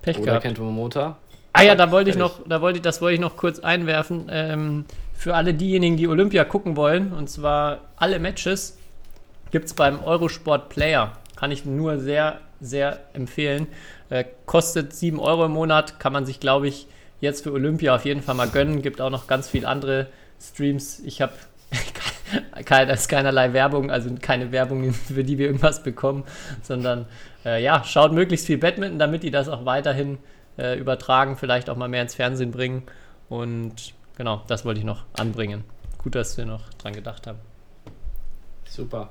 [0.03, 0.43] Pech Oder gehabt.
[0.43, 1.17] Kento Momota.
[1.53, 4.27] Ah ja, da wollte ich noch, da wollte ich, das wollte ich noch kurz einwerfen.
[4.31, 4.85] Ähm,
[5.15, 8.79] für alle diejenigen, die Olympia gucken wollen, und zwar alle Matches,
[9.51, 11.13] gibt es beim Eurosport Player.
[11.37, 13.67] Kann ich nur sehr, sehr empfehlen.
[14.11, 16.87] Äh, kostet 7 Euro im Monat, kann man sich, glaube ich,
[17.21, 18.83] jetzt für Olympia auf jeden Fall mal gönnen.
[18.83, 20.07] Gibt auch noch ganz viele andere
[20.41, 21.01] Streams.
[21.01, 21.33] Ich habe
[22.93, 26.25] ist keinerlei Werbung, also keine Werbung, für die wir irgendwas bekommen,
[26.63, 27.07] sondern
[27.45, 30.19] äh, ja, schaut möglichst viel Badminton, damit die das auch weiterhin
[30.59, 32.83] äh, übertragen, vielleicht auch mal mehr ins Fernsehen bringen.
[33.29, 35.65] Und genau, das wollte ich noch anbringen.
[35.99, 37.39] Gut, dass wir noch dran gedacht haben.
[38.65, 39.11] Super.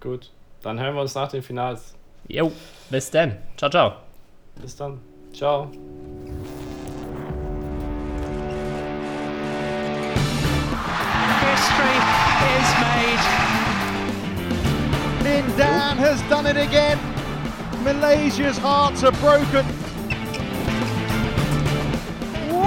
[0.00, 0.30] Gut.
[0.62, 1.94] Dann hören wir uns nach den Finals.
[2.28, 2.52] Jo,
[2.90, 3.38] bis dann.
[3.56, 3.94] Ciao, ciao.
[4.60, 5.00] Bis dann.
[5.32, 5.70] Ciao.
[11.52, 11.98] history
[12.58, 13.22] is made.
[15.24, 16.98] Lin Dan has done it again.
[17.84, 19.66] Malaysia's hearts are broken.